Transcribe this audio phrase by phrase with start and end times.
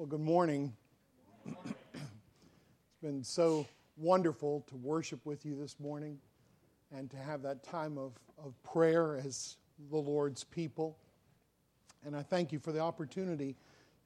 [0.00, 0.72] Well, good morning.
[1.46, 3.66] it's been so
[3.98, 6.18] wonderful to worship with you this morning
[6.90, 9.58] and to have that time of, of prayer as
[9.90, 10.96] the Lord's people.
[12.02, 13.56] And I thank you for the opportunity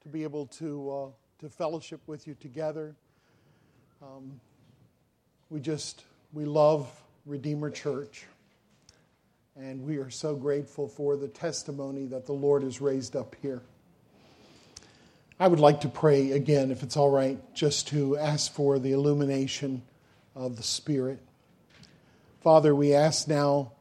[0.01, 1.07] to be able to, uh,
[1.39, 2.93] to fellowship with you together.
[4.01, 4.41] Um,
[5.49, 6.03] we just,
[6.33, 6.89] we love
[7.25, 8.25] Redeemer Church.
[9.55, 13.61] And we are so grateful for the testimony that the Lord has raised up here.
[15.37, 18.93] I would like to pray again, if it's all right, just to ask for the
[18.93, 19.81] illumination
[20.33, 21.19] of the Spirit.
[22.41, 23.73] Father, we ask now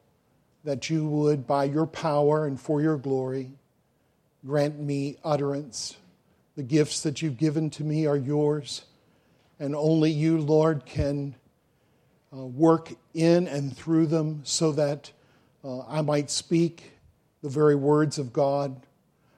[0.64, 3.52] that you would, by your power and for your glory,
[4.44, 5.96] grant me utterance.
[6.56, 8.82] The gifts that you've given to me are yours,
[9.60, 11.36] and only you, Lord, can
[12.36, 15.12] uh, work in and through them so that
[15.62, 16.94] uh, I might speak
[17.42, 18.84] the very words of God.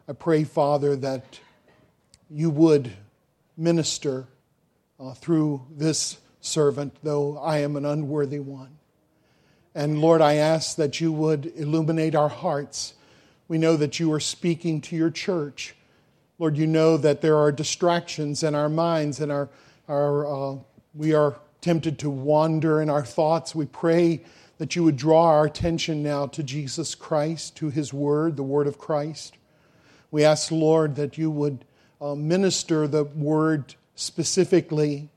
[0.08, 1.40] I pray, Father, that
[2.30, 2.92] you would
[3.56, 4.26] minister
[4.98, 8.76] uh, through this servant, though I am an unworthy one.
[9.74, 12.94] And Lord, I ask that you would illuminate our hearts.
[13.48, 15.74] We know that you are speaking to your church.
[16.38, 19.48] Lord, you know that there are distractions in our minds and our,
[19.88, 20.58] our, uh,
[20.94, 23.54] we are tempted to wander in our thoughts.
[23.54, 24.22] We pray
[24.58, 28.66] that you would draw our attention now to Jesus Christ, to his word, the word
[28.66, 29.36] of Christ.
[30.10, 31.64] We ask, Lord, that you would
[32.00, 35.08] uh, minister the word specifically,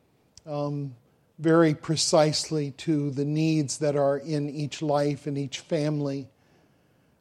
[0.46, 0.96] um,
[1.38, 6.28] very precisely to the needs that are in each life and each family.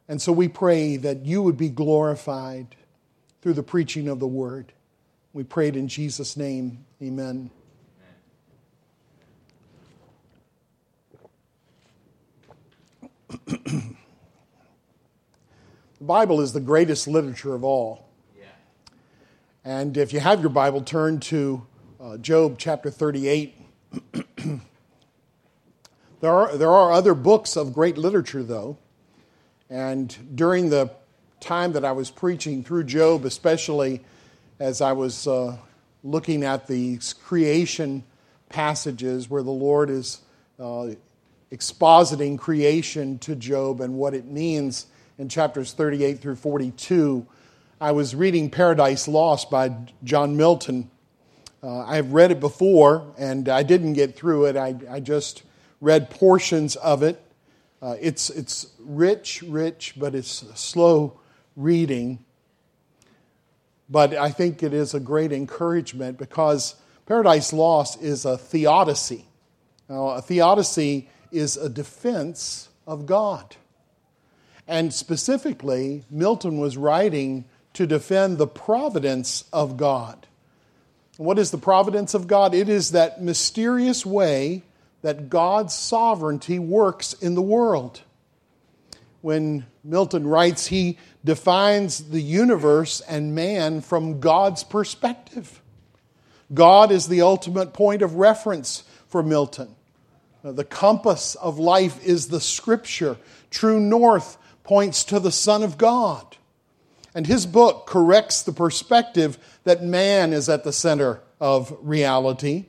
[0.08, 2.74] And so we pray that you would be glorified
[3.42, 4.72] through the preaching of the word.
[5.32, 6.84] We prayed in Jesus' name.
[7.02, 7.50] Amen.
[13.46, 13.94] the
[16.00, 18.07] Bible is the greatest literature of all.
[19.68, 21.66] And if you have your Bible, turn to
[22.00, 23.54] uh, Job chapter 38.
[26.22, 28.78] there, are, there are other books of great literature, though.
[29.68, 30.90] And during the
[31.40, 34.00] time that I was preaching through Job, especially
[34.58, 35.58] as I was uh,
[36.02, 38.04] looking at the creation
[38.48, 40.22] passages where the Lord is
[40.58, 40.92] uh,
[41.52, 44.86] expositing creation to Job and what it means
[45.18, 47.26] in chapters 38 through 42,
[47.80, 49.72] I was reading Paradise Lost by
[50.02, 50.90] John Milton.
[51.62, 54.56] Uh, I've read it before, and I didn't get through it.
[54.56, 55.44] I, I just
[55.80, 57.22] read portions of it.
[57.80, 61.20] Uh, it's, it's rich, rich, but it's slow
[61.54, 62.18] reading.
[63.88, 66.74] But I think it is a great encouragement because
[67.06, 69.24] Paradise Lost is a theodicy.
[69.88, 73.54] Now, a theodicy is a defense of God.
[74.66, 77.44] And specifically, Milton was writing
[77.78, 80.26] to defend the providence of God.
[81.16, 82.52] What is the providence of God?
[82.52, 84.64] It is that mysterious way
[85.02, 88.00] that God's sovereignty works in the world.
[89.20, 95.62] When Milton writes, he defines the universe and man from God's perspective.
[96.52, 99.76] God is the ultimate point of reference for Milton.
[100.42, 103.18] The compass of life is the scripture.
[103.52, 106.37] True north points to the Son of God.
[107.14, 112.66] And his book corrects the perspective that man is at the center of reality,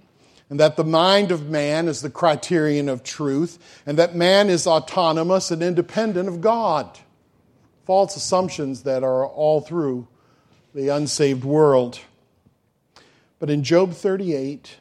[0.49, 4.65] and that the mind of man is the criterion of truth, and that man is
[4.65, 6.97] autonomous and independent of God.
[7.85, 10.07] False assumptions that are all through
[10.73, 11.99] the unsaved world.
[13.39, 14.77] But in Job 38,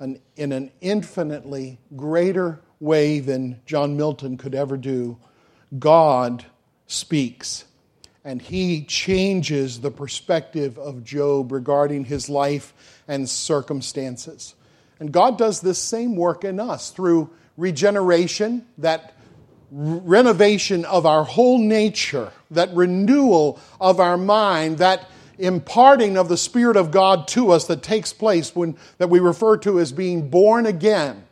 [0.00, 5.18] an, in an infinitely greater way than John Milton could ever do,
[5.78, 6.44] God
[6.86, 7.64] speaks
[8.24, 12.72] and he changes the perspective of Job regarding his life
[13.08, 14.54] and circumstances.
[15.00, 19.14] And God does this same work in us through regeneration, that
[19.72, 26.76] renovation of our whole nature, that renewal of our mind, that imparting of the Spirit
[26.76, 30.66] of God to us that takes place when, that we refer to as being born
[30.66, 31.24] again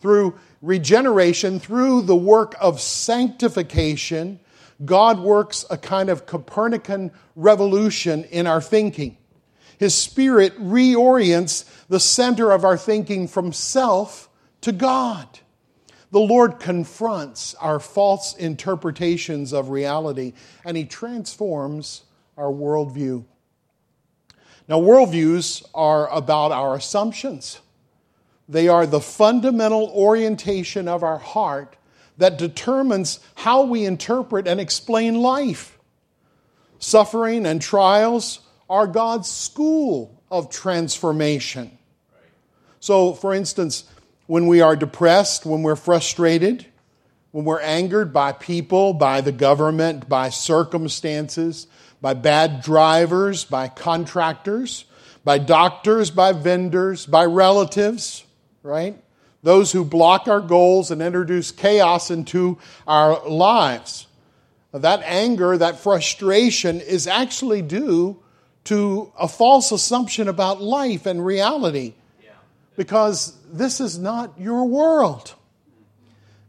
[0.00, 4.40] through regeneration, through the work of sanctification
[4.84, 9.16] God works a kind of Copernican revolution in our thinking.
[9.78, 14.28] His Spirit reorients the center of our thinking from self
[14.62, 15.28] to God.
[16.10, 20.32] The Lord confronts our false interpretations of reality
[20.64, 22.04] and He transforms
[22.36, 23.24] our worldview.
[24.66, 27.60] Now, worldviews are about our assumptions,
[28.48, 31.76] they are the fundamental orientation of our heart
[32.18, 35.78] that determines how we interpret and explain life.
[36.78, 41.76] Suffering and trials are God's school of transformation.
[42.80, 43.84] So, for instance,
[44.26, 46.66] when we are depressed, when we're frustrated,
[47.30, 51.66] when we're angered by people, by the government, by circumstances,
[52.00, 54.84] by bad drivers, by contractors,
[55.24, 58.24] by doctors, by vendors, by relatives,
[58.62, 59.02] right?
[59.44, 64.06] Those who block our goals and introduce chaos into our lives.
[64.72, 68.18] That anger, that frustration is actually due
[68.64, 71.92] to a false assumption about life and reality
[72.74, 75.34] because this is not your world.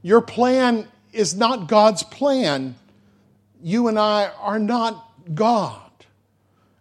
[0.02, 2.76] Your plan is not God's plan.
[3.62, 5.06] You and I are not
[5.36, 5.82] God.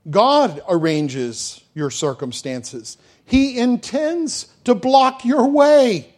[0.08, 2.98] God arranges your circumstances.
[3.24, 6.14] He intends to block your way.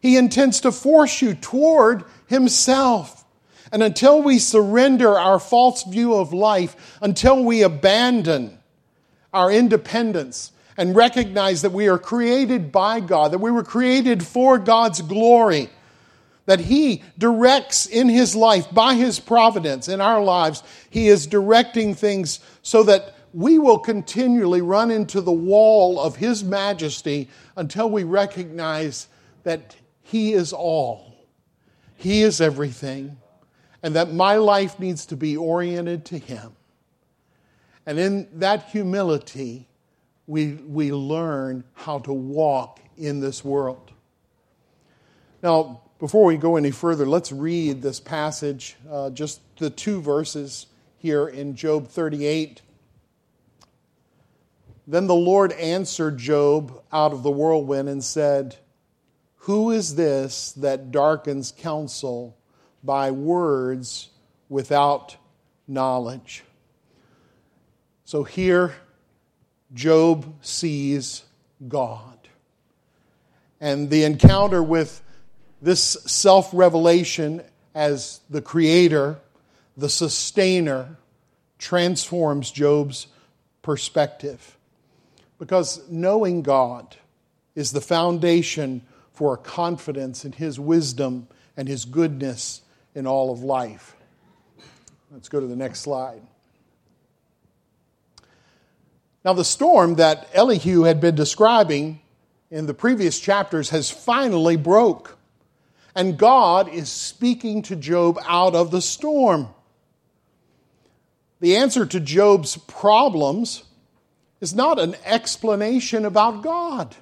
[0.00, 3.24] He intends to force you toward Himself.
[3.70, 8.58] And until we surrender our false view of life, until we abandon
[9.32, 14.58] our independence and recognize that we are created by God, that we were created for
[14.58, 15.70] God's glory,
[16.46, 21.94] that He directs in His life, by His providence in our lives, He is directing
[21.94, 28.04] things so that we will continually run into the wall of His majesty until we
[28.04, 29.08] recognize
[29.42, 31.26] that He is all,
[31.96, 33.16] He is everything,
[33.82, 36.52] and that my life needs to be oriented to Him.
[37.86, 39.68] And in that humility,
[40.26, 43.90] we, we learn how to walk in this world.
[45.42, 50.66] Now, before we go any further, let's read this passage, uh, just the two verses
[50.98, 52.62] here in Job 38.
[54.86, 58.56] Then the Lord answered Job out of the whirlwind and said,
[59.36, 62.36] Who is this that darkens counsel
[62.82, 64.10] by words
[64.48, 65.16] without
[65.68, 66.42] knowledge?
[68.04, 68.74] So here,
[69.72, 71.22] Job sees
[71.68, 72.18] God.
[73.60, 75.00] And the encounter with
[75.62, 77.42] this self revelation
[77.74, 79.20] as the creator,
[79.76, 80.98] the sustainer,
[81.58, 83.06] transforms Job's
[83.62, 84.58] perspective.
[85.42, 86.94] Because knowing God
[87.56, 88.80] is the foundation
[89.12, 92.62] for a confidence in His wisdom and His goodness
[92.94, 93.96] in all of life.
[95.10, 96.22] Let's go to the next slide.
[99.24, 102.00] Now, the storm that Elihu had been describing
[102.52, 105.18] in the previous chapters has finally broke.
[105.96, 109.48] And God is speaking to Job out of the storm.
[111.40, 113.64] The answer to Job's problems
[114.42, 116.96] is not an explanation about God.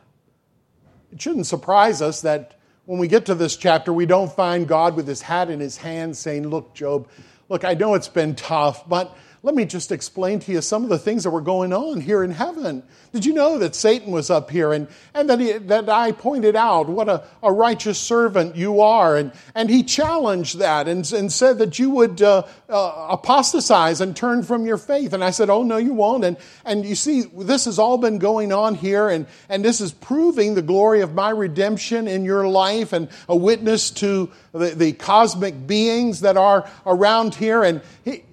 [1.10, 4.94] It shouldn't surprise us that when we get to this chapter, we don't find God
[4.94, 7.08] with his hat in his hand saying, Look, Job,
[7.48, 10.90] look, I know it's been tough, but let me just explain to you some of
[10.90, 12.82] the things that were going on here in heaven.
[13.12, 16.56] Did you know that Satan was up here and, and that, he, that I pointed
[16.56, 19.16] out what a, a righteous servant you are?
[19.16, 24.14] And, and he challenged that and, and said that you would uh, uh, apostatize and
[24.14, 25.14] turn from your faith.
[25.14, 26.22] And I said, Oh, no, you won't.
[26.22, 29.90] And, and you see, this has all been going on here, and, and this is
[29.90, 34.92] proving the glory of my redemption in your life and a witness to the, the
[34.92, 37.62] cosmic beings that are around here.
[37.62, 38.25] And he,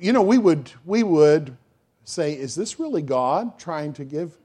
[0.00, 1.56] you know, we would, we would
[2.04, 4.36] say, is this really God trying to give?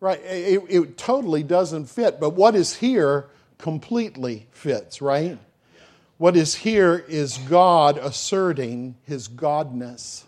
[0.00, 0.20] Right?
[0.24, 3.26] It, it totally doesn't fit, but what is here
[3.58, 5.38] completely fits, right?
[6.18, 10.24] What is here is God asserting his godness,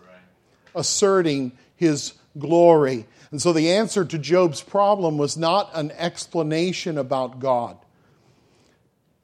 [0.74, 3.06] asserting his glory.
[3.30, 7.76] And so the answer to Job's problem was not an explanation about God.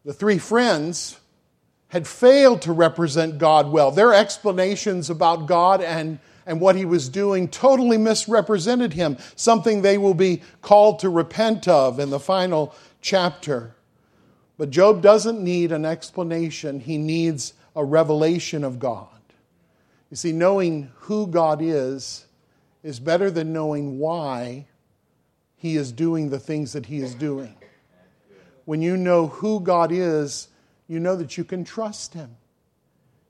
[0.04, 1.19] The three friends
[1.90, 3.90] had failed to represent God well.
[3.90, 9.99] Their explanations about God and, and what he was doing totally misrepresented him, something they
[9.99, 13.75] will be called to repent of in the final chapter.
[14.56, 19.09] But Job doesn't need an explanation, he needs a revelation of God.
[20.11, 22.26] You see, knowing who God is
[22.82, 24.66] is better than knowing why
[25.56, 27.54] he is doing the things that he is doing.
[28.64, 30.49] When you know who God is,
[30.90, 32.37] you know that you can trust him.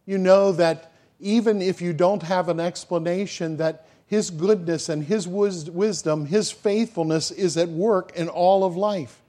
[0.07, 5.29] You know that even if you don't have an explanation, that his goodness and his
[5.29, 9.21] wisdom, his faithfulness is at work in all of life.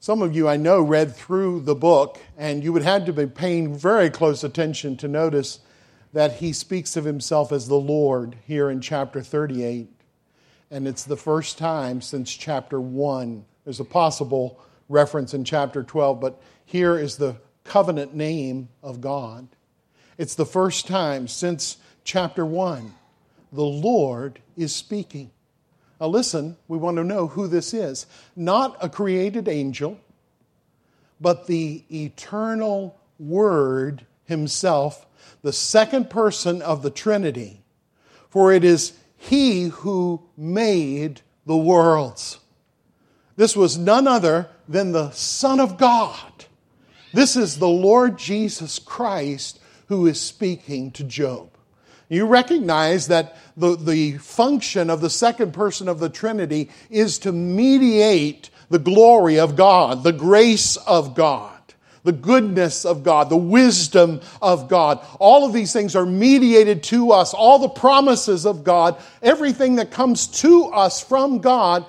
[0.00, 3.26] Some of you I know read through the book, and you would have to be
[3.26, 5.60] paying very close attention to notice
[6.12, 9.88] that he speaks of himself as the Lord here in chapter 38.
[10.72, 13.44] And it's the first time since chapter 1.
[13.62, 19.48] There's a possible reference in chapter 12, but here is the covenant name of God.
[20.18, 22.94] It's the first time since chapter 1
[23.52, 25.30] the Lord is speaking.
[26.00, 28.06] Now, listen, we want to know who this is.
[28.34, 29.98] Not a created angel,
[31.20, 35.06] but the eternal Word Himself,
[35.42, 37.62] the second person of the Trinity.
[38.28, 42.40] For it is He who made the worlds.
[43.36, 46.44] This was none other than the Son of God.
[47.12, 51.50] This is the Lord Jesus Christ who is speaking to Job.
[52.08, 57.32] You recognize that the, the function of the second person of the Trinity is to
[57.32, 61.60] mediate the glory of God, the grace of God,
[62.02, 65.04] the goodness of God, the wisdom of God.
[65.18, 67.32] All of these things are mediated to us.
[67.32, 71.86] All the promises of God, everything that comes to us from God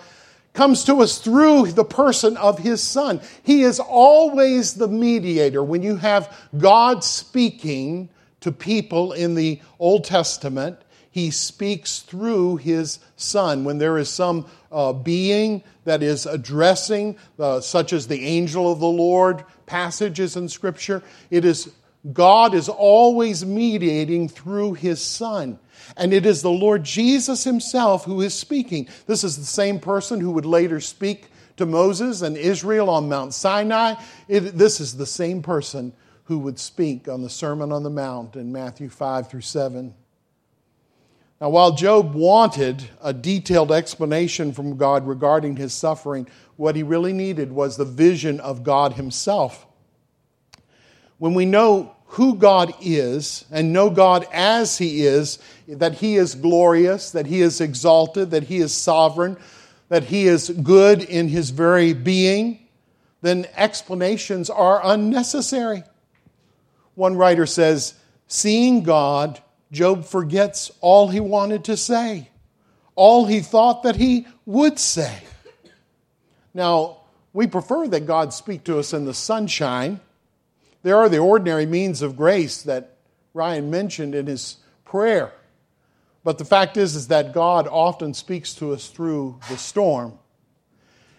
[0.56, 3.22] comes to us through the person of his son.
[3.44, 5.64] He is always the mediator.
[5.64, 8.10] When you have God speaking
[8.40, 10.80] to people in the Old Testament,
[11.12, 13.64] he speaks through his son.
[13.64, 18.80] When there is some uh, being that is addressing, uh, such as the angel of
[18.80, 21.72] the Lord passages in Scripture, it is
[22.14, 25.60] God is always mediating through his son.
[25.98, 28.88] And it is the Lord Jesus himself who is speaking.
[29.08, 33.34] This is the same person who would later speak to Moses and Israel on Mount
[33.34, 33.96] Sinai.
[34.28, 35.94] It, this is the same person
[36.26, 39.94] who would speak on the Sermon on the Mount in Matthew 5 through 7.
[41.40, 47.14] Now, while Job wanted a detailed explanation from God regarding his suffering, what he really
[47.14, 49.68] needed was the vision of God himself.
[51.18, 56.36] When we know who God is and know God as He is, that He is
[56.36, 59.38] glorious, that He is exalted, that He is sovereign,
[59.90, 62.60] that He is good in His very being,
[63.22, 65.84] then explanations are unnecessary.
[66.96, 67.96] One writer says,
[68.28, 72.30] Seeing God, Job forgets all he wanted to say,
[72.96, 75.24] all he thought that he would say.
[76.54, 77.02] Now,
[77.34, 80.00] we prefer that God speak to us in the sunshine
[80.86, 82.98] there are the ordinary means of grace that
[83.34, 85.34] Ryan mentioned in his prayer.
[86.24, 90.20] But the fact is, is that God often speaks to us through the storm.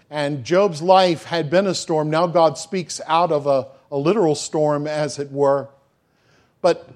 [0.08, 2.10] And Job's life had been a storm.
[2.10, 5.68] Now God speaks out of a, a literal storm, as it were.
[6.62, 6.88] But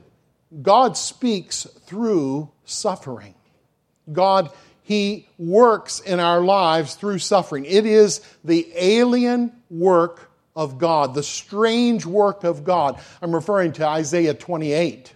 [0.62, 3.34] God speaks through suffering.
[4.12, 4.52] God,
[4.84, 7.64] He works in our lives through suffering.
[7.64, 10.29] It is the alien work
[10.60, 13.00] of God, the strange work of God.
[13.22, 15.14] I'm referring to Isaiah 28.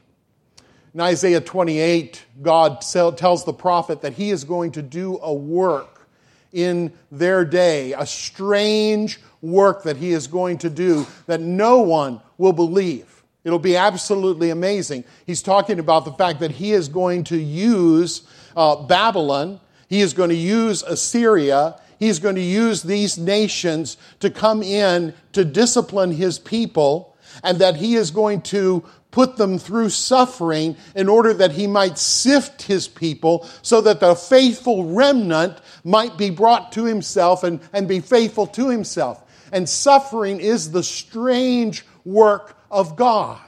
[0.94, 6.08] In Isaiah 28, God tells the prophet that he is going to do a work
[6.54, 12.22] in their day, a strange work that he is going to do that no one
[12.38, 13.22] will believe.
[13.44, 15.04] It'll be absolutely amazing.
[15.26, 18.22] He's talking about the fact that he is going to use
[18.56, 19.60] uh, Babylon,
[19.90, 25.14] he is going to use Assyria, he's going to use these nations to come in
[25.32, 31.08] to discipline his people, and that he is going to put them through suffering in
[31.08, 36.72] order that he might sift his people so that the faithful remnant might be brought
[36.72, 39.22] to himself and, and be faithful to himself.
[39.52, 43.38] And suffering is the strange work of God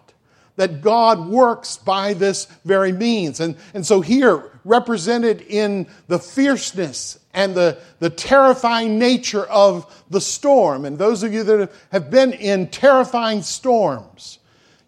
[0.54, 3.40] that God works by this very means.
[3.40, 10.20] And, and so here, represented in the fierceness and the, the terrifying nature of the
[10.20, 10.84] storm.
[10.84, 14.38] And those of you that have been in terrifying storms,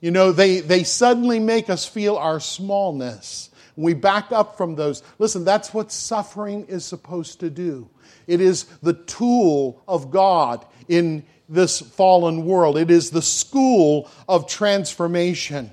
[0.01, 3.51] you know, they, they suddenly make us feel our smallness.
[3.77, 5.03] We back up from those.
[5.19, 7.89] Listen, that's what suffering is supposed to do.
[8.27, 14.47] It is the tool of God in this fallen world, it is the school of
[14.47, 15.71] transformation.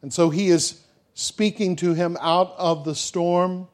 [0.00, 0.80] And so he is
[1.20, 3.68] speaking to him out of the storm.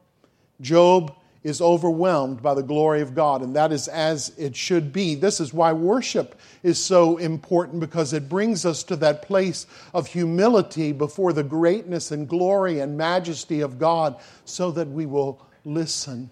[0.59, 5.15] Job is overwhelmed by the glory of God, and that is as it should be.
[5.15, 10.07] This is why worship is so important because it brings us to that place of
[10.07, 16.29] humility before the greatness and glory and majesty of God so that we will listen,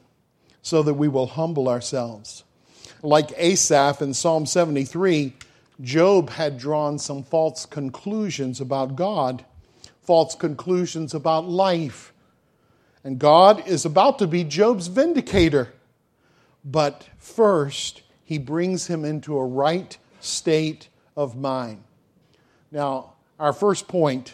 [0.63, 2.43] so that we will humble ourselves.
[3.01, 5.33] Like Asaph in Psalm 73,
[5.79, 9.45] Job had drawn some false conclusions about God
[10.05, 12.13] false conclusions about life.
[13.03, 15.73] And God is about to be Job's vindicator.
[16.63, 21.83] But first, he brings him into a right state of mind.
[22.71, 24.33] Now, our first point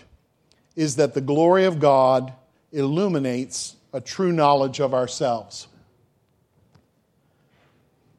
[0.76, 2.34] is that the glory of God
[2.72, 5.68] illuminates a true knowledge of ourselves.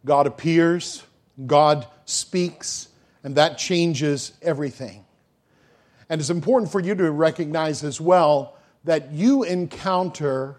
[0.04, 1.02] God appears,
[1.46, 2.88] God speaks,
[3.24, 5.04] and that changes everything.
[6.12, 10.56] And it's important for you to recognize as well that you encounter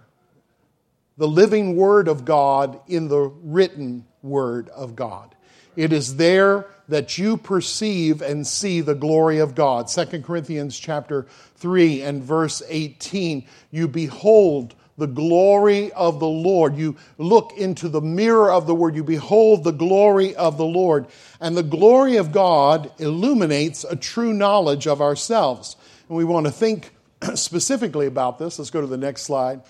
[1.15, 5.35] the living Word of God in the written Word of God.
[5.75, 9.89] It is there that you perceive and see the glory of God.
[9.89, 13.45] 2 Corinthians chapter 3 and verse 18.
[13.69, 16.77] You behold the glory of the Lord.
[16.77, 18.95] You look into the mirror of the Word.
[18.95, 21.07] You behold the glory of the Lord.
[21.39, 25.75] And the glory of God illuminates a true knowledge of ourselves.
[26.07, 26.91] And we want to think
[27.35, 28.59] specifically about this.
[28.59, 29.61] Let's go to the next slide.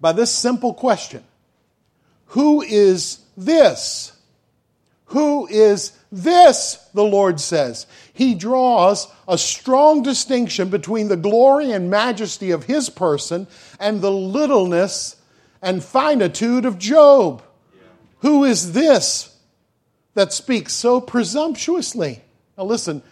[0.00, 1.24] By this simple question
[2.26, 4.12] Who is this?
[5.06, 6.76] Who is this?
[6.94, 7.86] The Lord says.
[8.12, 13.46] He draws a strong distinction between the glory and majesty of his person
[13.78, 15.16] and the littleness
[15.62, 17.42] and finitude of Job.
[18.20, 19.36] Who is this
[20.14, 22.22] that speaks so presumptuously?
[22.58, 23.02] Now, listen,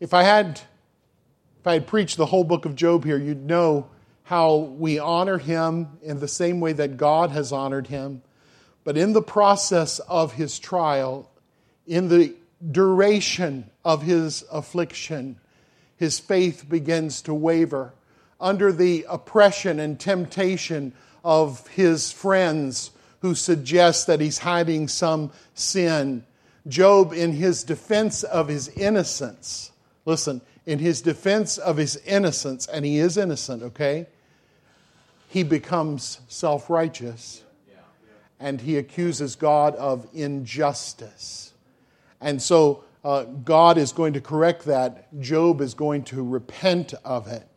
[0.00, 0.60] if I had
[1.60, 3.88] if I had preached the whole book of Job here, you'd know
[4.22, 8.22] how we honor him in the same way that God has honored him.
[8.86, 11.28] But in the process of his trial,
[11.88, 12.36] in the
[12.70, 15.40] duration of his affliction,
[15.96, 17.94] his faith begins to waver.
[18.40, 20.92] Under the oppression and temptation
[21.24, 26.24] of his friends who suggest that he's hiding some sin,
[26.68, 29.72] Job, in his defense of his innocence,
[30.04, 34.06] listen, in his defense of his innocence, and he is innocent, okay?
[35.26, 37.42] He becomes self righteous
[38.38, 41.52] and he accuses God of injustice.
[42.20, 45.18] And so uh, God is going to correct that.
[45.20, 47.48] Job is going to repent of it.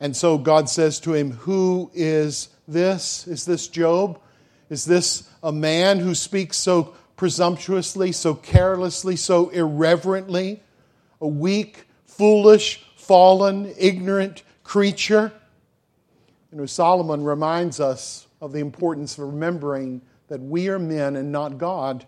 [0.00, 3.26] And so God says to him, Who is this?
[3.26, 4.20] Is this Job?
[4.68, 10.60] Is this a man who speaks so presumptuously, so carelessly, so irreverently?
[11.20, 15.32] A weak, foolish, fallen, ignorant creature?
[16.50, 21.30] You know, Solomon reminds us of the importance of remembering that we are men and
[21.30, 22.06] not God.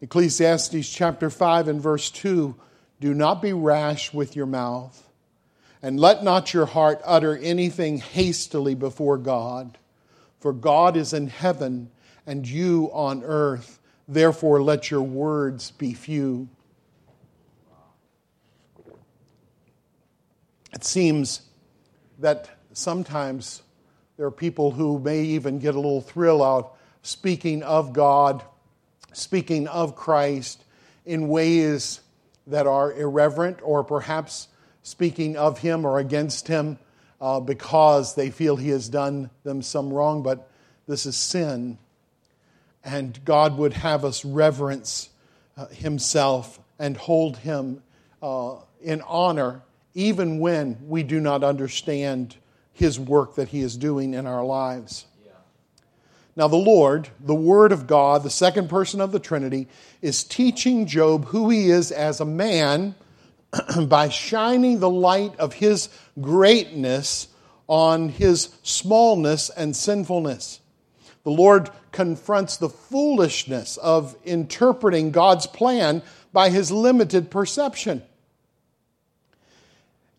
[0.00, 2.54] Ecclesiastes chapter 5 and verse 2
[3.00, 5.10] Do not be rash with your mouth,
[5.82, 9.78] and let not your heart utter anything hastily before God.
[10.40, 11.90] For God is in heaven,
[12.26, 13.80] and you on earth.
[14.08, 16.48] Therefore, let your words be few.
[20.72, 21.42] It seems
[22.18, 23.62] that sometimes
[24.16, 28.42] there are people who may even get a little thrill out speaking of God,
[29.12, 30.64] speaking of Christ
[31.04, 32.00] in ways
[32.46, 34.48] that are irreverent or perhaps
[34.82, 36.78] speaking of him or against him
[37.20, 40.50] uh, because they feel he has done them some wrong, but
[40.86, 41.78] this is sin.
[42.84, 45.10] And God would have us reverence
[45.56, 47.82] uh, himself and hold him
[48.22, 49.62] uh, in honor
[49.94, 52.36] even when we do not understand
[52.76, 55.06] his work that he is doing in our lives.
[56.36, 59.68] Now, the Lord, the Word of God, the second person of the Trinity,
[60.02, 62.94] is teaching Job who he is as a man
[63.86, 65.88] by shining the light of his
[66.20, 67.28] greatness
[67.66, 70.60] on his smallness and sinfulness.
[71.24, 78.02] The Lord confronts the foolishness of interpreting God's plan by his limited perception.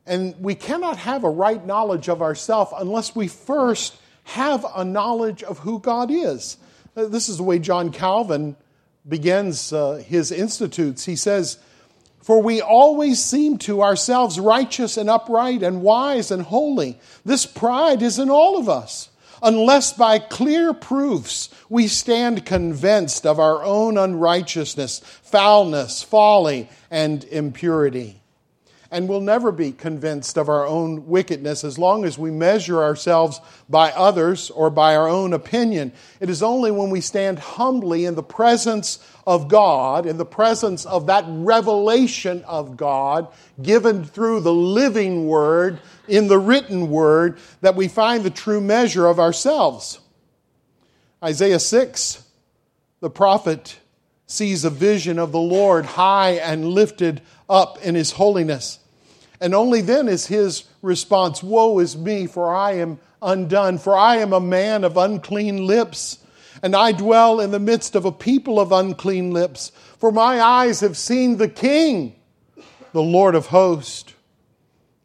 [0.08, 5.43] And we cannot have a right knowledge of ourselves unless we first have a knowledge
[5.43, 6.58] of who God is.
[6.96, 8.56] Uh, this is the way John Calvin
[9.08, 11.06] begins uh, his institutes.
[11.06, 11.58] He says,
[12.22, 17.00] For we always seem to ourselves righteous and upright and wise and holy.
[17.26, 19.10] This pride is in all of us,
[19.43, 28.22] unless by clear proofs we stand convinced of our own unrighteousness, foulness, folly, and impurity
[28.91, 33.41] and we'll never be convinced of our own wickedness as long as we measure ourselves
[33.69, 35.91] by others or by our own opinion.
[36.19, 40.86] It is only when we stand humbly in the presence of God, in the presence
[40.86, 43.28] of that revelation of God
[43.62, 49.08] given through the living Word, in the written Word, that we find the true measure
[49.08, 50.00] of ourselves.
[51.23, 52.23] Isaiah 6,
[53.00, 53.80] the prophet
[54.28, 58.80] sees a vision of the Lord high and lifted up in his holiness.
[59.40, 64.18] And only then is his response Woe is me, for I am undone, for I
[64.18, 66.20] am a man of unclean lips,
[66.62, 69.72] and I dwell in the midst of a people of unclean lips.
[70.00, 72.16] For my eyes have seen the King,
[72.94, 74.13] the Lord of hosts.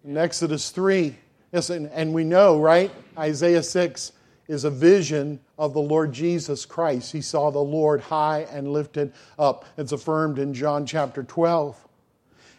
[0.04, 1.16] In Exodus 3,
[1.52, 2.90] yes, and, and we know, right?
[3.16, 4.12] Isaiah 6
[4.52, 7.10] is a vision of the Lord Jesus Christ.
[7.12, 9.64] He saw the Lord high and lifted up.
[9.78, 11.76] It's affirmed in John chapter 12.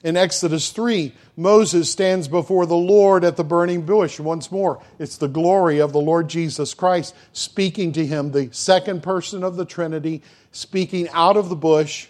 [0.04, 4.20] In Exodus 3, Moses stands before the Lord at the burning bush.
[4.20, 9.04] Once more, it's the glory of the Lord Jesus Christ speaking to him, the second
[9.04, 12.08] person of the Trinity, speaking out of the bush.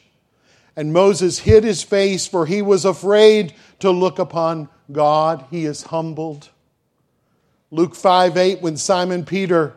[0.76, 5.46] And Moses hid his face, for he was afraid to look upon God.
[5.52, 6.50] He is humbled.
[7.74, 9.74] Luke 5 8, when Simon Peter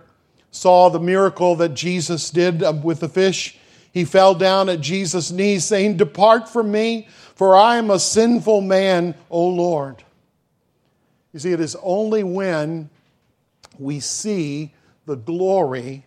[0.50, 3.58] saw the miracle that Jesus did with the fish,
[3.92, 8.62] he fell down at Jesus' knees, saying, Depart from me for I am a sinful
[8.62, 10.02] man, O Lord.
[11.34, 12.88] You see, it is only when
[13.78, 14.72] we see
[15.04, 16.06] the glory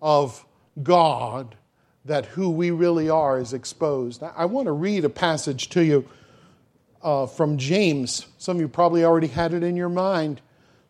[0.00, 0.46] of
[0.82, 1.56] God
[2.06, 4.22] that who we really are is exposed.
[4.22, 6.08] I want to read a passage to you
[7.02, 8.26] uh, from James.
[8.38, 10.40] Some of you probably already had it in your mind,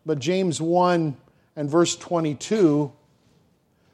[0.05, 1.15] but James 1
[1.55, 2.91] and verse 22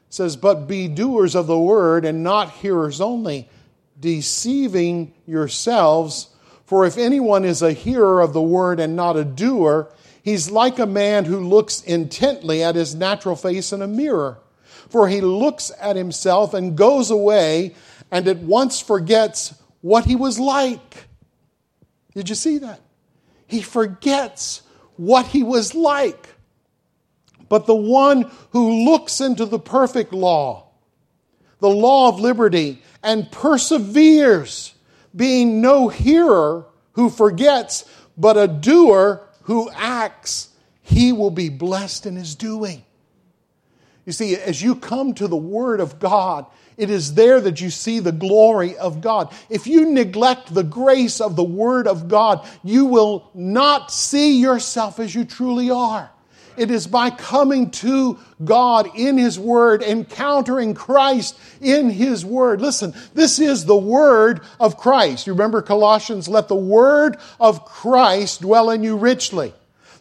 [0.08, 3.48] says, But be doers of the word and not hearers only
[4.00, 6.28] deceiving yourselves.
[6.64, 9.90] For if anyone is a hearer of the word and not a doer,
[10.22, 14.38] he's like a man who looks intently at his natural face in a mirror.
[14.88, 17.74] For he looks at himself and goes away
[18.10, 21.08] and at once forgets what he was like.
[22.14, 22.80] Did you see that?
[23.46, 24.62] He forgets
[24.98, 26.28] what he was like.
[27.48, 30.66] But the one who looks into the perfect law,
[31.60, 34.74] the law of liberty, and perseveres,
[35.16, 37.84] being no hearer who forgets,
[38.18, 40.50] but a doer who acts,
[40.82, 42.84] he will be blessed in his doing.
[44.04, 46.46] You see, as you come to the Word of God,
[46.78, 49.34] it is there that you see the glory of God.
[49.50, 55.00] If you neglect the grace of the Word of God, you will not see yourself
[55.00, 56.08] as you truly are.
[56.56, 62.60] It is by coming to God in His Word, encountering Christ in His Word.
[62.60, 65.26] Listen, this is the Word of Christ.
[65.26, 69.52] You remember Colossians, let the Word of Christ dwell in you richly.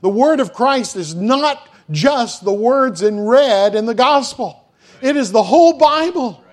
[0.01, 4.71] The Word of Christ is not just the words in red in the Gospel.
[5.01, 6.43] It is the whole Bible.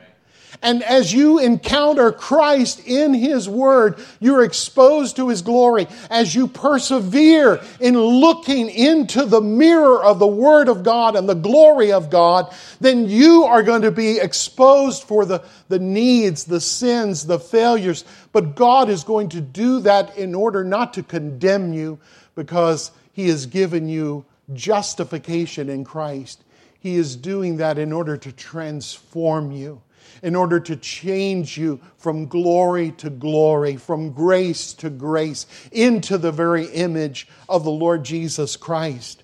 [0.64, 5.86] And as you encounter Christ in His Word, you're exposed to His glory.
[6.08, 11.34] As you persevere in looking into the mirror of the Word of God and the
[11.34, 12.50] glory of God,
[12.80, 18.06] then you are going to be exposed for the, the needs, the sins, the failures.
[18.32, 21.98] But God is going to do that in order not to condemn you
[22.34, 24.24] because He has given you
[24.54, 26.42] justification in Christ.
[26.80, 29.82] He is doing that in order to transform you
[30.22, 36.32] in order to change you from glory to glory, from grace to grace, into the
[36.32, 39.22] very image of the Lord Jesus Christ.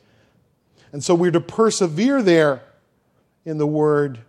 [0.93, 2.63] And so we're to persevere there
[3.45, 4.21] in the Word.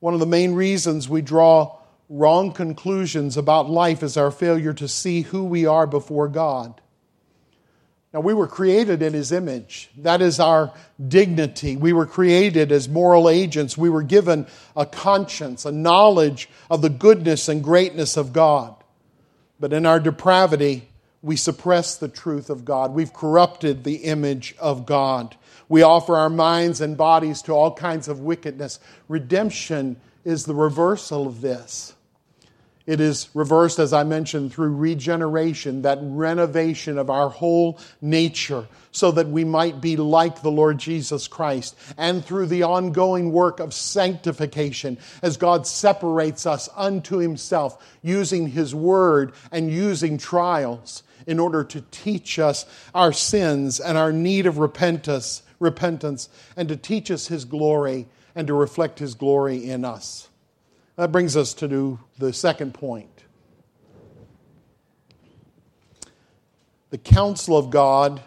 [0.00, 1.78] One of the main reasons we draw
[2.08, 6.80] wrong conclusions about life is our failure to see who we are before God.
[8.14, 9.90] Now, we were created in His image.
[9.98, 10.72] That is our
[11.08, 11.76] dignity.
[11.76, 13.76] We were created as moral agents.
[13.76, 14.46] We were given
[14.76, 18.76] a conscience, a knowledge of the goodness and greatness of God.
[19.58, 20.88] But in our depravity,
[21.22, 22.94] we suppress the truth of God.
[22.94, 25.36] We've corrupted the image of God.
[25.68, 28.78] We offer our minds and bodies to all kinds of wickedness.
[29.08, 31.93] Redemption is the reversal of this.
[32.86, 39.10] It is reversed, as I mentioned, through regeneration, that renovation of our whole nature, so
[39.12, 43.72] that we might be like the Lord Jesus Christ, and through the ongoing work of
[43.72, 51.64] sanctification, as God separates us unto Himself, using His Word and using trials in order
[51.64, 57.28] to teach us our sins and our need of repentance, repentance, and to teach us
[57.28, 60.28] His glory and to reflect His glory in us.
[60.96, 63.24] That brings us to the second point.
[66.90, 68.22] The counsel of God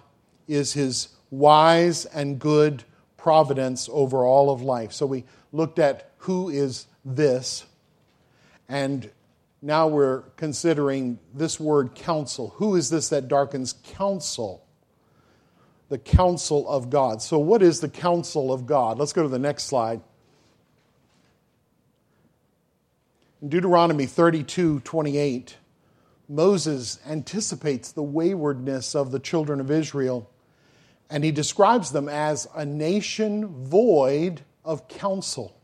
[0.47, 2.83] is his wise and good
[3.15, 4.91] providence over all of life.
[4.91, 7.65] So we looked at who is this,
[8.67, 9.09] and
[9.61, 12.49] now we're considering this word counsel.
[12.57, 14.65] Who is this that darkens counsel?
[15.87, 17.21] The counsel of God.
[17.21, 18.99] So, what is the counsel of God?
[18.99, 20.01] Let's go to the next slide.
[23.41, 25.57] In Deuteronomy 32 28,
[26.27, 30.29] Moses anticipates the waywardness of the children of Israel,
[31.09, 35.55] and he describes them as a nation void of counsel.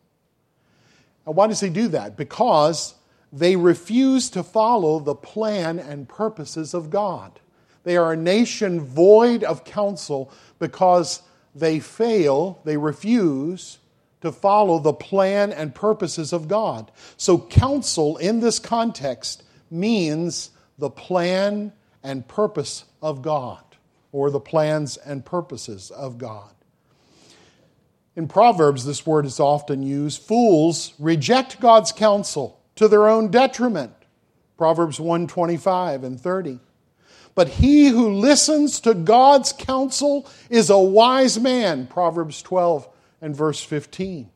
[1.25, 2.15] And why does he do that?
[2.15, 2.93] Because
[3.31, 7.39] they refuse to follow the plan and purposes of God.
[7.83, 11.23] They are a nation void of counsel because
[11.55, 13.79] they fail, they refuse
[14.23, 16.89] to follow the plan and purposes of God.
[17.17, 23.62] So, counsel in this context means the plan and purpose of God,
[24.13, 26.51] or the plans and purposes of God.
[28.15, 30.21] In Proverbs, this word is often used.
[30.21, 33.91] Fools reject God's counsel to their own detriment.
[34.57, 36.62] Proverbs 125 and 30.
[37.36, 41.88] But he who listens to God's counsel is a wise man.
[41.88, 42.88] Proverbs 12
[43.23, 44.29] and verse 15.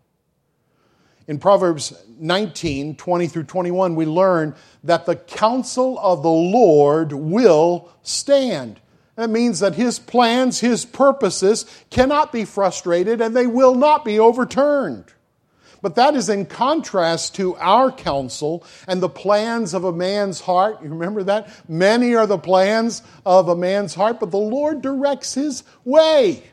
[1.27, 7.91] In Proverbs 19, 20 through 21, we learn that the counsel of the Lord will
[8.01, 8.79] stand.
[9.17, 14.19] That means that his plans, his purposes cannot be frustrated and they will not be
[14.19, 15.11] overturned.
[15.81, 20.81] But that is in contrast to our counsel and the plans of a man's heart.
[20.81, 21.49] You remember that?
[21.69, 26.43] Many are the plans of a man's heart, but the Lord directs his way.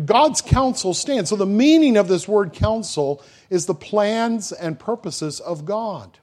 [0.00, 1.30] God's counsel stands.
[1.30, 6.18] So the meaning of this word counsel is the plans and purposes of God.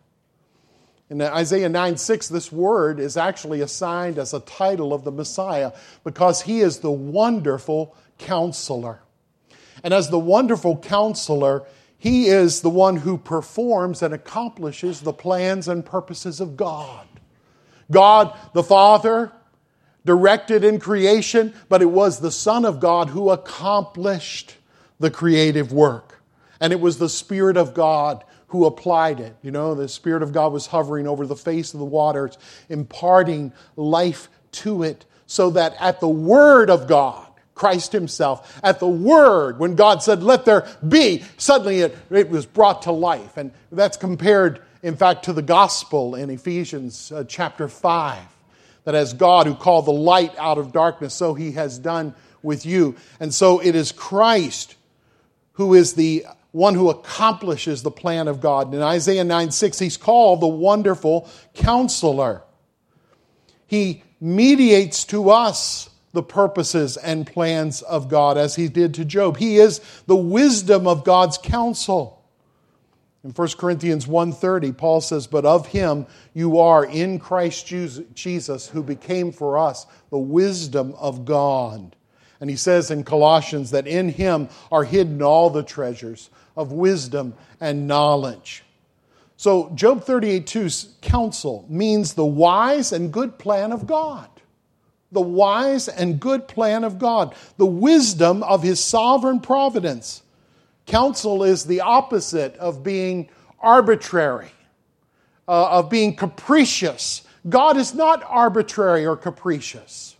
[1.10, 5.72] In Isaiah 9 6, this word is actually assigned as a title of the Messiah
[6.04, 9.02] because he is the wonderful counselor.
[9.84, 11.64] And as the wonderful counselor,
[11.98, 17.08] he is the one who performs and accomplishes the plans and purposes of God.
[17.92, 19.32] God the Father
[20.06, 24.58] directed in creation, but it was the Son of God who accomplished
[25.00, 26.22] the creative work.
[26.60, 29.36] And it was the Spirit of God who applied it.
[29.42, 32.38] You know, the Spirit of God was hovering over the face of the waters,
[32.70, 38.88] imparting life to it, so that at the Word of God, Christ Himself, at the
[38.88, 43.38] Word, when God said, Let there be, suddenly it, it was brought to life.
[43.38, 48.33] And that's compared, in fact, to the gospel in Ephesians uh, chapter 5.
[48.86, 52.66] That as God who called the light out of darkness, so He has done with
[52.66, 52.96] you.
[53.20, 54.76] And so it is Christ
[55.54, 58.74] who is the one who accomplishes the plan of God.
[58.74, 62.44] In Isaiah 9 6, he's called the wonderful counselor.
[63.66, 69.38] He mediates to us the purposes and plans of God as he did to Job.
[69.38, 72.23] He is the wisdom of God's counsel.
[73.24, 78.84] In 1 Corinthians 1:30 Paul says but of him you are in Christ Jesus who
[78.84, 81.96] became for us the wisdom of God.
[82.42, 87.34] And he says in Colossians that in him are hidden all the treasures of wisdom
[87.62, 88.64] and knowledge.
[89.38, 94.28] So, Job 38 2's counsel means the wise and good plan of God.
[95.12, 100.24] The wise and good plan of God, the wisdom of his sovereign providence.
[100.86, 104.52] Counsel is the opposite of being arbitrary,
[105.48, 107.24] uh, of being capricious.
[107.48, 110.16] God is not arbitrary or capricious.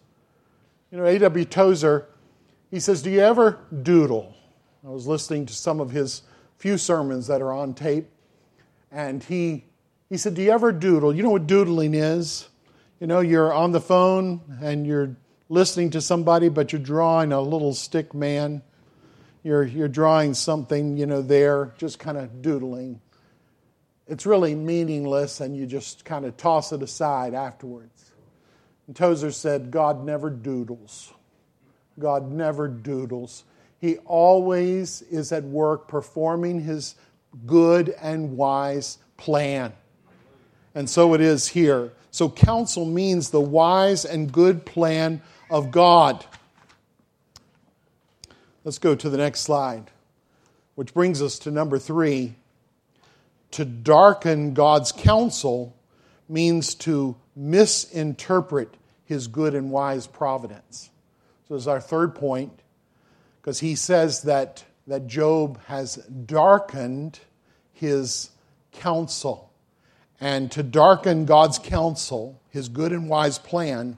[0.92, 1.46] You know, A.W.
[1.46, 2.08] Tozer,
[2.70, 4.34] he says, Do you ever doodle?
[4.86, 6.24] I was listening to some of his
[6.58, 8.10] few sermons that are on tape,
[8.92, 9.66] and he,
[10.10, 11.16] he said, Do you ever doodle?
[11.16, 12.48] You know what doodling is?
[13.00, 15.16] You know, you're on the phone and you're
[15.50, 18.62] listening to somebody, but you're drawing a little stick man.
[19.44, 23.02] You're, you're drawing something, you know, there, just kind of doodling.
[24.08, 28.12] It's really meaningless, and you just kind of toss it aside afterwards.
[28.88, 31.14] And Tozer said, God never doodles.
[32.00, 33.44] God never doodles.
[33.80, 36.96] He always is at work performing his
[37.46, 39.74] good and wise plan.
[40.76, 41.92] And so it is here.
[42.12, 46.26] So, counsel means the wise and good plan of God.
[48.64, 49.92] Let's go to the next slide,
[50.76, 52.36] which brings us to number three.
[53.52, 55.76] To darken God's counsel
[56.30, 58.74] means to misinterpret
[59.06, 60.90] his good and wise providence.
[61.48, 62.58] So, as our third point,
[63.42, 67.20] because he says that, that Job has darkened
[67.74, 68.30] his
[68.72, 69.52] counsel.
[70.22, 73.98] And to darken God's counsel, his good and wise plan,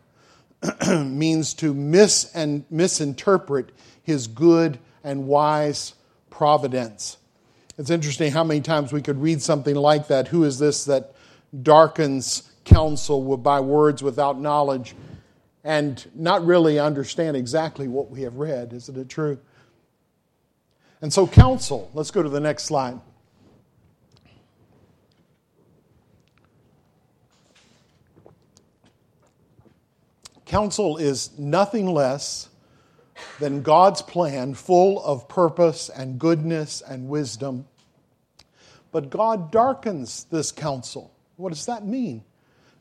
[0.90, 3.70] means to miss and misinterpret
[4.06, 5.94] his good and wise
[6.30, 7.18] providence.
[7.78, 10.30] It's interesting how many times we could read something like that.
[10.30, 11.14] Who is this that
[11.62, 14.96] darkens counsel by words without knowledge?
[15.66, 18.72] and not really understand exactly what we have read.
[18.72, 19.40] Isn't it true?
[21.02, 23.02] And so, counsel, let's go to the next slide.
[30.46, 32.48] Counsel is nothing less
[33.40, 37.66] than God's plan, full of purpose and goodness and wisdom.
[38.92, 41.12] But God darkens this counsel.
[41.38, 42.24] What does that mean?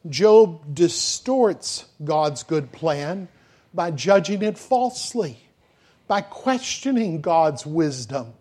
[0.08, 3.28] Job distorts God's good plan
[3.72, 5.38] by judging it falsely,
[6.06, 8.34] by questioning God's wisdom,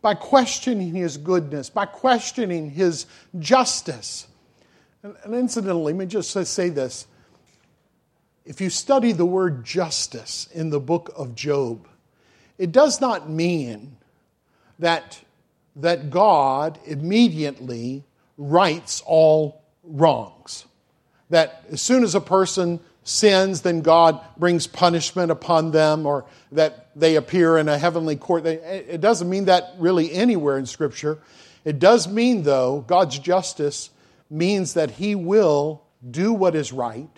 [0.00, 3.06] by questioning his goodness, by questioning his
[3.38, 4.26] justice.
[5.02, 7.06] And, incidentally, let me just say this.
[8.44, 11.86] If you study the word justice in the book of Job,
[12.58, 13.96] it does not mean
[14.78, 15.20] that,
[15.76, 18.04] that God immediately
[18.36, 20.64] rights all wrongs.
[21.30, 26.90] That as soon as a person sins, then God brings punishment upon them, or that
[26.94, 28.46] they appear in a heavenly court.
[28.46, 31.18] It doesn't mean that really anywhere in Scripture.
[31.64, 33.90] It does mean, though, God's justice
[34.30, 37.08] means that He will do what is right,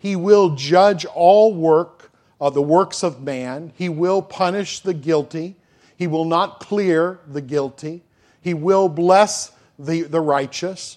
[0.00, 2.10] He will judge all work
[2.40, 5.56] of the works of man, He will punish the guilty,
[5.94, 8.02] He will not clear the guilty,
[8.40, 10.96] He will bless the, the righteous.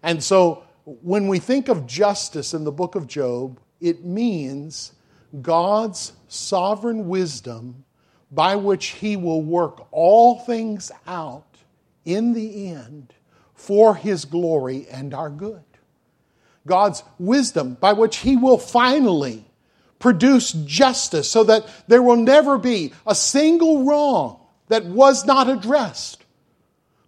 [0.00, 4.92] And so, when we think of justice in the book of Job, it means
[5.42, 7.84] God's sovereign wisdom
[8.30, 11.56] by which He will work all things out
[12.04, 13.12] in the end
[13.54, 15.64] for His glory and our good.
[16.66, 19.44] God's wisdom by which He will finally
[19.98, 26.22] produce justice so that there will never be a single wrong that was not addressed.